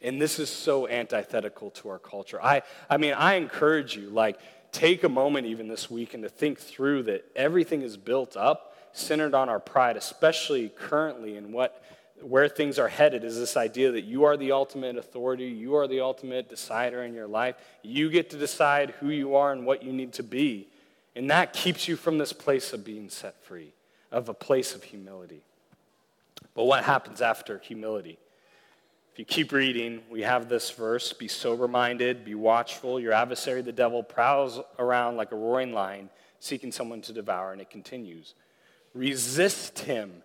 and 0.02 0.20
this 0.20 0.38
is 0.38 0.50
so 0.50 0.88
antithetical 0.88 1.70
to 1.70 1.88
our 1.88 1.98
culture. 1.98 2.42
I, 2.42 2.62
I 2.90 2.96
mean, 2.96 3.14
I 3.14 3.34
encourage 3.34 3.96
you, 3.96 4.10
like, 4.10 4.38
take 4.72 5.04
a 5.04 5.08
moment 5.08 5.46
even 5.46 5.68
this 5.68 5.90
week 5.90 6.14
and 6.14 6.22
to 6.22 6.28
think 6.28 6.58
through 6.58 7.04
that 7.04 7.24
everything 7.36 7.82
is 7.82 7.96
built 7.96 8.36
up 8.36 8.76
centered 8.92 9.34
on 9.34 9.48
our 9.48 9.60
pride, 9.60 9.96
especially 9.96 10.68
currently 10.68 11.36
in 11.36 11.52
what 11.52 11.82
where 12.22 12.48
things 12.48 12.78
are 12.78 12.88
headed 12.88 13.24
is 13.24 13.36
this 13.36 13.56
idea 13.56 13.90
that 13.90 14.04
you 14.04 14.24
are 14.24 14.36
the 14.36 14.52
ultimate 14.52 14.96
authority, 14.96 15.46
you 15.46 15.74
are 15.74 15.88
the 15.88 16.00
ultimate 16.00 16.48
decider 16.48 17.02
in 17.02 17.14
your 17.14 17.26
life. 17.26 17.56
You 17.82 18.10
get 18.10 18.30
to 18.30 18.36
decide 18.36 18.90
who 19.00 19.08
you 19.08 19.34
are 19.34 19.52
and 19.52 19.66
what 19.66 19.82
you 19.82 19.92
need 19.92 20.12
to 20.14 20.22
be. 20.22 20.68
And 21.14 21.30
that 21.30 21.52
keeps 21.52 21.88
you 21.88 21.96
from 21.96 22.18
this 22.18 22.32
place 22.32 22.72
of 22.72 22.84
being 22.84 23.08
set 23.08 23.42
free, 23.42 23.72
of 24.10 24.28
a 24.28 24.34
place 24.34 24.74
of 24.74 24.84
humility. 24.84 25.42
But 26.54 26.64
what 26.64 26.84
happens 26.84 27.20
after 27.20 27.58
humility? 27.58 28.18
If 29.12 29.18
you 29.18 29.24
keep 29.26 29.52
reading, 29.52 30.00
we 30.10 30.22
have 30.22 30.48
this 30.48 30.70
verse 30.70 31.12
Be 31.12 31.28
sober 31.28 31.68
minded, 31.68 32.24
be 32.24 32.34
watchful. 32.34 32.98
Your 32.98 33.12
adversary, 33.12 33.60
the 33.60 33.70
devil, 33.70 34.02
prowls 34.02 34.58
around 34.78 35.18
like 35.18 35.32
a 35.32 35.36
roaring 35.36 35.74
lion, 35.74 36.08
seeking 36.40 36.72
someone 36.72 37.02
to 37.02 37.12
devour. 37.12 37.52
And 37.52 37.60
it 37.60 37.68
continues 37.68 38.32
Resist 38.94 39.80
him, 39.80 40.22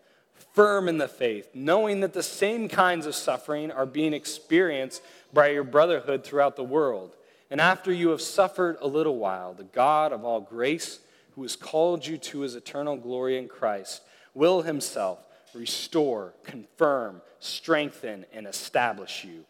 firm 0.53 0.87
in 0.87 0.99
the 0.99 1.09
faith, 1.09 1.49
knowing 1.53 1.99
that 1.99 2.13
the 2.13 2.23
same 2.23 2.69
kinds 2.69 3.05
of 3.05 3.13
suffering 3.13 3.71
are 3.71 3.85
being 3.85 4.13
experienced 4.13 5.01
by 5.33 5.49
your 5.49 5.65
brotherhood 5.65 6.23
throughout 6.23 6.55
the 6.55 6.63
world. 6.63 7.13
And 7.51 7.59
after 7.59 7.91
you 7.91 8.09
have 8.09 8.21
suffered 8.21 8.77
a 8.79 8.87
little 8.87 9.17
while, 9.17 9.53
the 9.53 9.65
God 9.65 10.13
of 10.13 10.23
all 10.23 10.39
grace, 10.39 10.99
who 11.35 11.41
has 11.41 11.57
called 11.57 12.07
you 12.07 12.17
to 12.17 12.39
his 12.39 12.55
eternal 12.55 12.95
glory 12.95 13.37
in 13.37 13.49
Christ, 13.49 14.01
will 14.33 14.61
himself 14.61 15.19
restore, 15.53 16.33
confirm, 16.43 17.21
strengthen, 17.39 18.25
and 18.33 18.47
establish 18.47 19.23
you. 19.23 19.45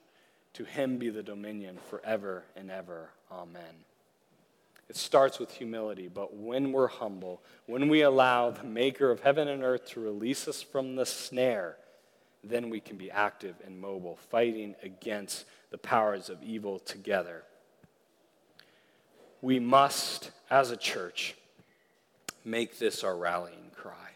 To 0.54 0.64
him 0.64 0.98
be 0.98 1.10
the 1.10 1.24
dominion 1.24 1.78
forever 1.90 2.44
and 2.56 2.72
ever. 2.72 3.10
Amen. 3.32 3.86
It 4.90 4.96
starts 4.96 5.38
with 5.38 5.52
humility, 5.52 6.08
but 6.08 6.36
when 6.36 6.72
we're 6.72 6.88
humble, 6.88 7.42
when 7.66 7.90
we 7.90 8.02
allow 8.02 8.52
the 8.52 8.64
maker 8.64 9.12
of 9.12 9.20
heaven 9.20 9.48
and 9.50 9.64
earth 9.64 9.88
to 9.90 10.00
release 10.00 10.48
us 10.48 10.62
from 10.62 10.96
the 10.96 11.06
snare, 11.06 11.76
then 12.44 12.70
we 12.70 12.80
can 12.80 12.96
be 12.96 13.12
active 13.12 13.56
and 13.66 13.80
mobile, 13.80 14.18
fighting 14.30 14.76
against 14.82 15.46
the 15.72 15.78
powers 15.78 16.30
of 16.30 16.42
evil 16.42 16.80
together. 16.80 17.44
We 19.42 19.60
must, 19.60 20.32
as 20.50 20.72
a 20.72 20.78
church, 20.78 21.36
make 22.46 22.80
this 22.80 23.04
our 23.04 23.18
rallying 23.18 23.72
cry 23.76 24.07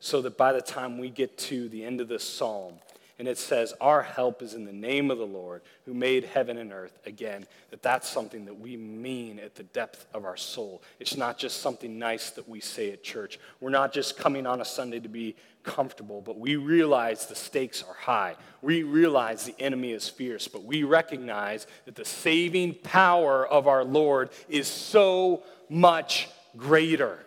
so 0.00 0.22
that 0.22 0.36
by 0.36 0.52
the 0.52 0.62
time 0.62 0.98
we 0.98 1.10
get 1.10 1.38
to 1.38 1.68
the 1.68 1.84
end 1.84 2.00
of 2.00 2.08
this 2.08 2.24
psalm, 2.24 2.74
and 3.20 3.28
it 3.28 3.36
says, 3.36 3.74
Our 3.82 4.00
help 4.00 4.40
is 4.40 4.54
in 4.54 4.64
the 4.64 4.72
name 4.72 5.10
of 5.10 5.18
the 5.18 5.26
Lord 5.26 5.60
who 5.84 5.92
made 5.92 6.24
heaven 6.24 6.56
and 6.56 6.72
earth 6.72 6.98
again, 7.04 7.46
that 7.68 7.82
that's 7.82 8.08
something 8.08 8.46
that 8.46 8.58
we 8.58 8.78
mean 8.78 9.38
at 9.38 9.54
the 9.54 9.62
depth 9.62 10.06
of 10.14 10.24
our 10.24 10.38
soul. 10.38 10.82
It's 10.98 11.18
not 11.18 11.36
just 11.36 11.60
something 11.60 11.98
nice 11.98 12.30
that 12.30 12.48
we 12.48 12.60
say 12.60 12.90
at 12.92 13.02
church. 13.02 13.38
We're 13.60 13.68
not 13.68 13.92
just 13.92 14.16
coming 14.16 14.46
on 14.46 14.62
a 14.62 14.64
Sunday 14.64 15.00
to 15.00 15.08
be 15.10 15.36
comfortable, 15.64 16.22
but 16.22 16.38
we 16.38 16.56
realize 16.56 17.26
the 17.26 17.34
stakes 17.34 17.84
are 17.86 17.94
high. 17.94 18.36
We 18.62 18.84
realize 18.84 19.44
the 19.44 19.60
enemy 19.60 19.92
is 19.92 20.08
fierce, 20.08 20.48
but 20.48 20.64
we 20.64 20.82
recognize 20.82 21.66
that 21.84 21.96
the 21.96 22.06
saving 22.06 22.76
power 22.82 23.46
of 23.46 23.68
our 23.68 23.84
Lord 23.84 24.30
is 24.48 24.66
so 24.66 25.42
much 25.68 26.30
greater. 26.56 27.18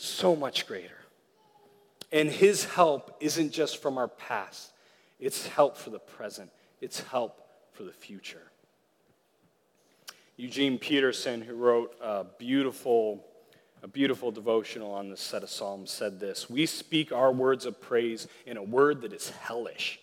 So 0.00 0.34
much 0.34 0.66
greater. 0.66 0.98
And 2.12 2.30
his 2.30 2.64
help 2.64 3.16
isn't 3.20 3.52
just 3.52 3.80
from 3.80 3.98
our 3.98 4.08
past, 4.08 4.72
it's 5.18 5.46
help 5.46 5.76
for 5.76 5.90
the 5.90 5.98
present, 5.98 6.50
it's 6.80 7.00
help 7.00 7.46
for 7.72 7.84
the 7.84 7.92
future. 7.92 8.50
Eugene 10.36 10.78
Peterson, 10.78 11.42
who 11.42 11.54
wrote 11.54 11.94
a 12.00 12.24
beautiful, 12.38 13.22
a 13.82 13.88
beautiful 13.88 14.30
devotional 14.30 14.90
on 14.90 15.10
this 15.10 15.20
set 15.20 15.42
of 15.42 15.50
Psalms, 15.50 15.90
said 15.90 16.18
this 16.18 16.48
We 16.48 16.64
speak 16.64 17.12
our 17.12 17.30
words 17.30 17.66
of 17.66 17.80
praise 17.80 18.26
in 18.46 18.56
a 18.56 18.62
word 18.62 19.02
that 19.02 19.12
is 19.12 19.28
hellish. 19.30 20.00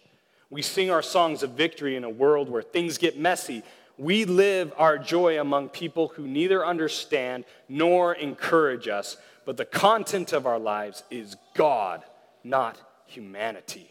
We 0.49 0.61
sing 0.61 0.91
our 0.91 1.01
songs 1.01 1.43
of 1.43 1.51
victory 1.51 1.95
in 1.95 2.03
a 2.03 2.09
world 2.09 2.49
where 2.49 2.61
things 2.61 2.97
get 2.97 3.17
messy. 3.17 3.63
We 3.97 4.25
live 4.25 4.71
our 4.77 4.99
joy 4.99 5.41
among 5.41 5.69
people 5.69 6.09
who 6.09 6.27
neither 6.27 6.63
understand 6.63 7.43
nor 7.67 8.13
encourage 8.13 8.87
us, 8.87 9.17
but 9.47 9.55
the 9.55 9.63
content 9.63 10.33
of 10.33 10.45
our 10.45 10.59
lives 10.59 11.05
is 11.09 11.37
God, 11.53 12.03
not 12.43 12.77
humanity. 13.05 13.89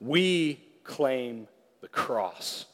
We 0.00 0.60
claim 0.82 1.46
the 1.80 1.86
cross. 1.86 2.64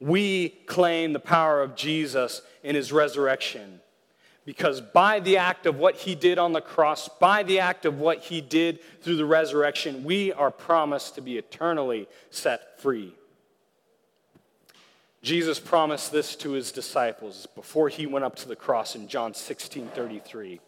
We 0.00 0.48
claim 0.66 1.12
the 1.12 1.20
power 1.20 1.62
of 1.62 1.76
Jesus 1.76 2.42
in 2.64 2.74
his 2.74 2.90
resurrection. 2.90 3.78
Because 4.44 4.80
by 4.80 5.20
the 5.20 5.36
act 5.36 5.66
of 5.66 5.76
what 5.76 5.94
he 5.94 6.16
did 6.16 6.38
on 6.38 6.54
the 6.54 6.60
cross, 6.60 7.08
by 7.20 7.44
the 7.44 7.60
act 7.60 7.86
of 7.86 8.00
what 8.00 8.18
he 8.18 8.40
did 8.40 8.80
through 9.02 9.16
the 9.16 9.24
resurrection, 9.24 10.02
we 10.02 10.32
are 10.32 10.50
promised 10.50 11.14
to 11.14 11.20
be 11.20 11.38
eternally 11.38 12.08
set 12.30 12.80
free. 12.80 13.14
Jesus 15.22 15.60
promised 15.60 16.12
this 16.12 16.34
to 16.36 16.52
his 16.52 16.72
disciples 16.72 17.46
before 17.54 17.88
he 17.88 18.06
went 18.06 18.24
up 18.24 18.36
to 18.36 18.48
the 18.48 18.56
cross 18.56 18.94
in 18.94 19.06
John 19.06 19.34
16 19.34 19.88
33. 19.88 20.60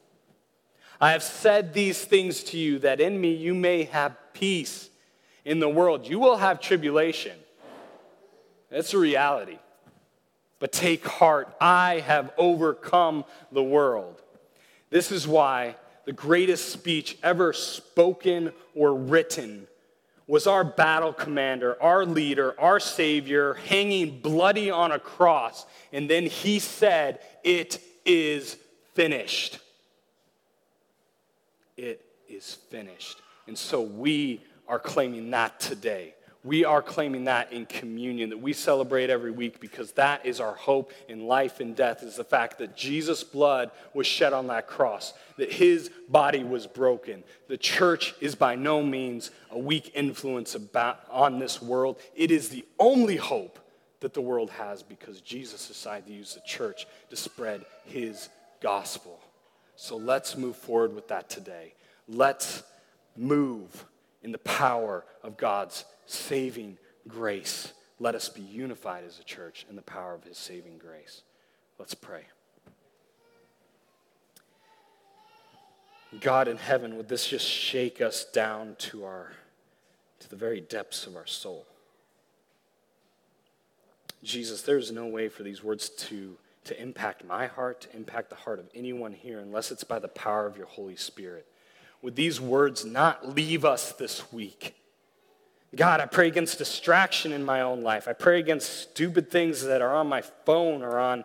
I 1.01 1.13
have 1.13 1.23
said 1.23 1.73
these 1.73 2.05
things 2.05 2.45
to 2.45 2.59
you 2.59 2.79
that 2.81 3.01
in 3.01 3.21
me 3.21 3.35
you 3.35 3.55
may 3.55 3.85
have 3.85 4.17
peace 4.35 4.91
in 5.45 5.59
the 5.59 5.69
world. 5.69 6.07
You 6.07 6.19
will 6.19 6.37
have 6.37 6.61
tribulation. 6.61 7.37
That's 8.71 8.95
a 8.95 8.99
reality. 8.99 9.59
But 10.59 10.71
take 10.71 11.05
heart, 11.05 11.53
I 11.61 12.01
have 12.07 12.33
overcome 12.39 13.25
the 13.51 13.63
world. 13.63 14.23
This 14.91 15.11
is 15.11 15.27
why 15.27 15.77
the 16.05 16.13
greatest 16.13 16.69
speech 16.69 17.19
ever 17.23 17.53
spoken 17.53 18.53
or 18.75 18.95
written 18.95 19.67
was 20.27 20.47
our 20.47 20.65
battle 20.65 21.13
commander, 21.13 21.81
our 21.83 22.05
leader, 22.05 22.59
our 22.61 22.81
Savior, 22.81 23.55
hanging 23.55 24.21
bloody 24.21 24.71
on 24.71 24.93
a 24.93 24.99
cross. 24.99 25.67
And 25.93 26.09
then 26.09 26.27
he 26.27 26.59
said, 26.59 27.21
It 27.43 27.81
is 28.05 28.57
finished. 28.95 29.59
It 31.77 32.05
is 32.29 32.55
finished. 32.71 33.21
And 33.47 33.59
so 33.59 33.83
we 33.83 34.43
are 34.69 34.79
claiming 34.79 35.31
that 35.31 35.61
today. 35.61 36.15
We 36.45 36.65
are 36.65 36.83
claiming 36.83 37.25
that 37.25 37.53
in 37.53 37.67
communion 37.67 38.31
that 38.31 38.41
we 38.41 38.53
celebrate 38.53 39.11
every 39.11 39.31
week 39.31 39.61
because 39.61 39.93
that 39.93 40.27
is 40.27 40.41
our 40.41 40.55
hope 40.55 40.93
in 41.09 41.29
life 41.29 41.61
and 41.61 41.77
death 41.77 42.03
is 42.03 42.17
the 42.17 42.25
fact 42.25 42.59
that 42.59 42.77
Jesus' 42.77 43.23
blood 43.23 43.71
was 43.95 44.09
shed 44.09 44.33
on 44.33 44.49
that 44.49 44.67
cross, 44.67 45.15
that 45.37 45.53
his 45.53 45.89
body 46.09 46.43
was 46.43 46.67
broken. 46.67 47.23
The 47.47 47.57
church 47.57 48.15
is 48.21 48.35
by 48.35 48.57
no 48.57 48.83
means 48.83 49.31
a 49.53 49.59
weak 49.59 49.93
influence 49.95 50.57
about, 50.57 51.01
on 51.09 51.39
this 51.39 51.63
world. 51.63 52.01
It 52.17 52.33
is 52.33 52.49
the 52.49 52.65
only 52.77 53.17
hope 53.17 53.61
that 54.01 54.13
the 54.13 54.21
world 54.21 54.51
has 54.51 54.83
because 54.83 55.21
Jesus 55.21 55.69
decided 55.69 56.09
to 56.09 56.13
use 56.13 56.35
the 56.35 56.41
church 56.41 56.87
to 57.11 57.17
spread 57.17 57.65
his 57.85 58.29
gospel. 58.61 59.21
So 59.77 59.97
let's 59.97 60.37
move 60.37 60.57
forward 60.57 60.93
with 60.93 61.07
that 61.07 61.31
today. 61.31 61.75
Let's 62.09 62.65
move 63.17 63.85
in 64.23 64.33
the 64.33 64.39
power 64.39 65.05
of 65.23 65.37
God's 65.37 65.85
saving 66.07 66.79
grace. 67.09 67.73
Let 67.99 68.15
us 68.15 68.29
be 68.29 68.43
unified 68.43 69.05
as 69.05 69.19
a 69.19 69.25
church 69.25 69.67
in 69.69 69.77
the 69.77 69.83
power 69.83 70.15
of 70.15 70.25
his 70.25 70.39
saving 70.39 70.79
grace. 70.79 71.23
Let's 71.79 71.95
pray. 71.95 72.25
God 76.21 76.47
in 76.47 76.59
heaven, 76.59 76.97
would 76.97 77.09
this 77.09 77.27
just 77.27 77.47
shake 77.49 78.01
us 78.01 78.25
down 78.25 78.77
to 78.79 79.05
our 79.05 79.33
to 80.21 80.29
the 80.29 80.37
very 80.37 80.61
depths 80.61 81.07
of 81.07 81.17
our 81.17 81.27
soul? 81.27 81.67
Jesus, 84.23 84.63
there 84.63 84.79
is 84.79 84.93
no 84.93 85.07
way 85.07 85.29
for 85.29 85.43
these 85.43 85.65
words 85.65 85.89
to, 85.89 86.37
to 86.65 86.81
impact 86.81 87.25
my 87.25 87.47
heart, 87.47 87.83
to 87.83 87.97
impact 87.97 88.31
the 88.31 88.37
heart 88.37 88.61
of 88.61 88.69
anyone 88.75 89.13
here, 89.13 89.41
unless 89.41 89.73
it's 89.73 89.83
by 89.83 89.99
the 89.99 90.09
power 90.09 90.47
of 90.47 90.57
your 90.57 90.67
Holy 90.67 90.95
Spirit. 90.95 91.47
Would 92.03 92.17
these 92.17 92.41
words 92.41 92.85
not 92.85 93.35
leave 93.35 93.65
us 93.65 93.93
this 93.93 94.33
week? 94.33 94.75
God, 95.75 96.01
I 96.01 96.07
pray 96.07 96.29
against 96.29 96.59
distraction 96.59 97.33
in 97.33 97.45
my 97.45 97.63
own 97.63 97.83
life. 97.83 98.07
I 98.07 98.13
pray 98.13 98.39
against 98.41 98.91
stupid 98.91 99.31
things 99.31 99.63
that 99.63 99.81
are 99.81 99.95
on 99.95 100.07
my 100.09 100.21
phone 100.21 100.83
or 100.83 100.99
on 100.99 101.25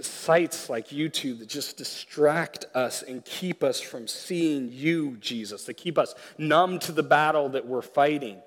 sites 0.00 0.70
like 0.70 0.88
YouTube 0.88 1.40
that 1.40 1.48
just 1.48 1.76
distract 1.76 2.64
us 2.74 3.02
and 3.02 3.24
keep 3.24 3.62
us 3.62 3.80
from 3.80 4.08
seeing 4.08 4.70
you, 4.72 5.16
Jesus, 5.20 5.64
that 5.64 5.74
keep 5.74 5.98
us 5.98 6.14
numb 6.38 6.78
to 6.80 6.92
the 6.92 7.02
battle 7.02 7.50
that 7.50 7.66
we're 7.66 7.82
fighting. 7.82 8.40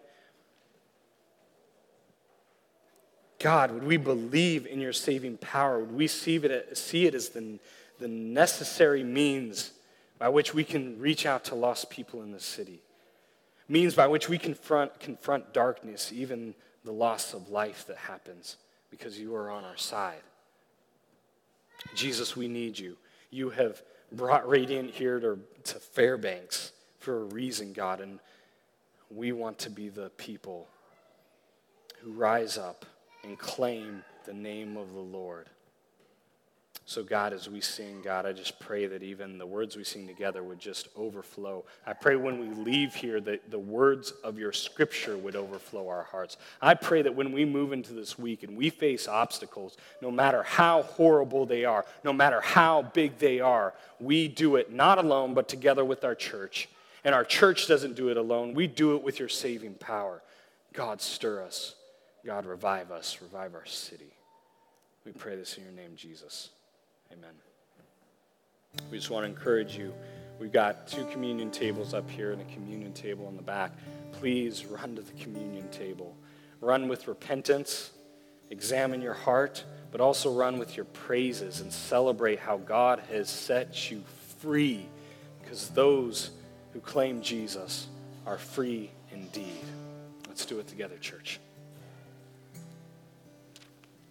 God, 3.39 3.71
would 3.71 3.83
we 3.83 3.97
believe 3.97 4.65
in 4.65 4.79
your 4.79 4.93
saving 4.93 5.37
power? 5.37 5.79
Would 5.79 5.91
we 5.91 6.07
see 6.07 6.37
it, 6.37 6.75
see 6.75 7.05
it 7.05 7.13
as 7.13 7.29
the, 7.29 7.59
the 7.99 8.07
necessary 8.07 9.03
means 9.03 9.73
by 10.19 10.29
which 10.29 10.53
we 10.53 10.63
can 10.63 10.99
reach 10.99 11.25
out 11.25 11.45
to 11.45 11.55
lost 11.55 11.89
people 11.89 12.21
in 12.23 12.31
the 12.31 12.39
city? 12.39 12.81
means 13.67 13.95
by 13.95 14.07
which 14.07 14.29
we 14.29 14.37
confront, 14.37 14.99
confront 14.99 15.53
darkness, 15.53 16.11
even 16.13 16.55
the 16.85 16.91
loss 16.91 17.33
of 17.33 17.49
life 17.49 17.85
that 17.87 17.97
happens, 17.97 18.57
because 18.89 19.19
you 19.19 19.35
are 19.35 19.49
on 19.49 19.63
our 19.63 19.77
side. 19.77 20.21
Jesus, 21.93 22.35
we 22.35 22.47
need 22.47 22.79
you. 22.79 22.97
You 23.29 23.49
have 23.49 23.81
brought 24.11 24.47
Radiant 24.47 24.91
here 24.91 25.19
to, 25.19 25.39
to 25.65 25.79
Fairbanks 25.79 26.71
for 26.99 27.21
a 27.21 27.25
reason, 27.25 27.73
God, 27.73 27.99
and 28.01 28.19
we 29.09 29.31
want 29.31 29.59
to 29.59 29.69
be 29.69 29.89
the 29.89 30.09
people 30.11 30.67
who 32.01 32.11
rise 32.11 32.57
up 32.57 32.85
and 33.23 33.37
claim 33.37 34.03
the 34.25 34.33
name 34.33 34.77
of 34.77 34.93
the 34.93 34.99
Lord. 34.99 35.49
So, 36.89 37.03
God, 37.03 37.33
as 37.33 37.49
we 37.49 37.59
sing, 37.59 38.01
God, 38.01 38.25
I 38.25 38.31
just 38.31 38.61
pray 38.61 38.85
that 38.85 39.03
even 39.03 39.37
the 39.37 39.45
words 39.45 39.75
we 39.75 39.83
sing 39.83 40.07
together 40.07 40.41
would 40.41 40.57
just 40.57 40.87
overflow. 40.95 41.65
I 41.85 41.91
pray 41.91 42.15
when 42.15 42.39
we 42.39 42.47
leave 42.63 42.95
here 42.95 43.19
that 43.19 43.51
the 43.51 43.59
words 43.59 44.11
of 44.23 44.39
your 44.39 44.53
scripture 44.53 45.17
would 45.17 45.35
overflow 45.35 45.89
our 45.89 46.03
hearts. 46.03 46.37
I 46.61 46.75
pray 46.75 47.01
that 47.01 47.13
when 47.13 47.33
we 47.33 47.43
move 47.43 47.73
into 47.73 47.91
this 47.91 48.17
week 48.17 48.43
and 48.43 48.55
we 48.55 48.69
face 48.69 49.05
obstacles, 49.05 49.75
no 50.01 50.09
matter 50.09 50.43
how 50.43 50.83
horrible 50.83 51.45
they 51.45 51.65
are, 51.65 51.83
no 52.05 52.13
matter 52.13 52.39
how 52.39 52.83
big 52.83 53.17
they 53.17 53.41
are, 53.41 53.73
we 53.99 54.29
do 54.29 54.55
it 54.55 54.71
not 54.71 54.97
alone, 54.97 55.33
but 55.33 55.49
together 55.49 55.83
with 55.83 56.05
our 56.05 56.15
church. 56.15 56.69
And 57.03 57.13
our 57.13 57.25
church 57.25 57.67
doesn't 57.67 57.97
do 57.97 58.07
it 58.07 58.15
alone, 58.15 58.53
we 58.53 58.65
do 58.65 58.95
it 58.95 59.03
with 59.03 59.19
your 59.19 59.27
saving 59.27 59.73
power. 59.73 60.21
God, 60.71 61.01
stir 61.01 61.43
us. 61.43 61.75
God, 62.25 62.45
revive 62.45 62.91
us. 62.91 63.17
Revive 63.21 63.55
our 63.55 63.65
city. 63.65 64.13
We 65.03 65.11
pray 65.11 65.35
this 65.35 65.57
in 65.57 65.65
your 65.65 65.73
name, 65.73 65.97
Jesus. 65.97 66.51
Amen. 67.11 67.33
We 68.91 68.97
just 68.97 69.09
want 69.09 69.23
to 69.23 69.29
encourage 69.29 69.77
you. 69.77 69.93
We've 70.39 70.51
got 70.51 70.87
two 70.87 71.05
communion 71.05 71.49
tables 71.49 71.93
up 71.93 72.09
here 72.09 72.31
and 72.31 72.41
a 72.41 72.45
communion 72.45 72.93
table 72.93 73.27
in 73.27 73.35
the 73.35 73.41
back. 73.41 73.71
Please 74.11 74.65
run 74.65 74.95
to 74.95 75.01
the 75.01 75.13
communion 75.13 75.67
table. 75.69 76.15
Run 76.61 76.87
with 76.87 77.07
repentance, 77.07 77.91
examine 78.49 79.01
your 79.01 79.13
heart, 79.13 79.63
but 79.91 80.01
also 80.01 80.33
run 80.33 80.59
with 80.59 80.75
your 80.75 80.85
praises 80.85 81.61
and 81.61 81.71
celebrate 81.71 82.39
how 82.39 82.57
God 82.57 83.01
has 83.11 83.29
set 83.29 83.89
you 83.89 84.03
free 84.39 84.87
because 85.41 85.69
those 85.69 86.31
who 86.73 86.79
claim 86.79 87.21
Jesus 87.21 87.87
are 88.25 88.37
free 88.37 88.91
indeed. 89.11 89.63
Let's 90.27 90.45
do 90.45 90.59
it 90.59 90.67
together, 90.67 90.97
church. 90.97 91.39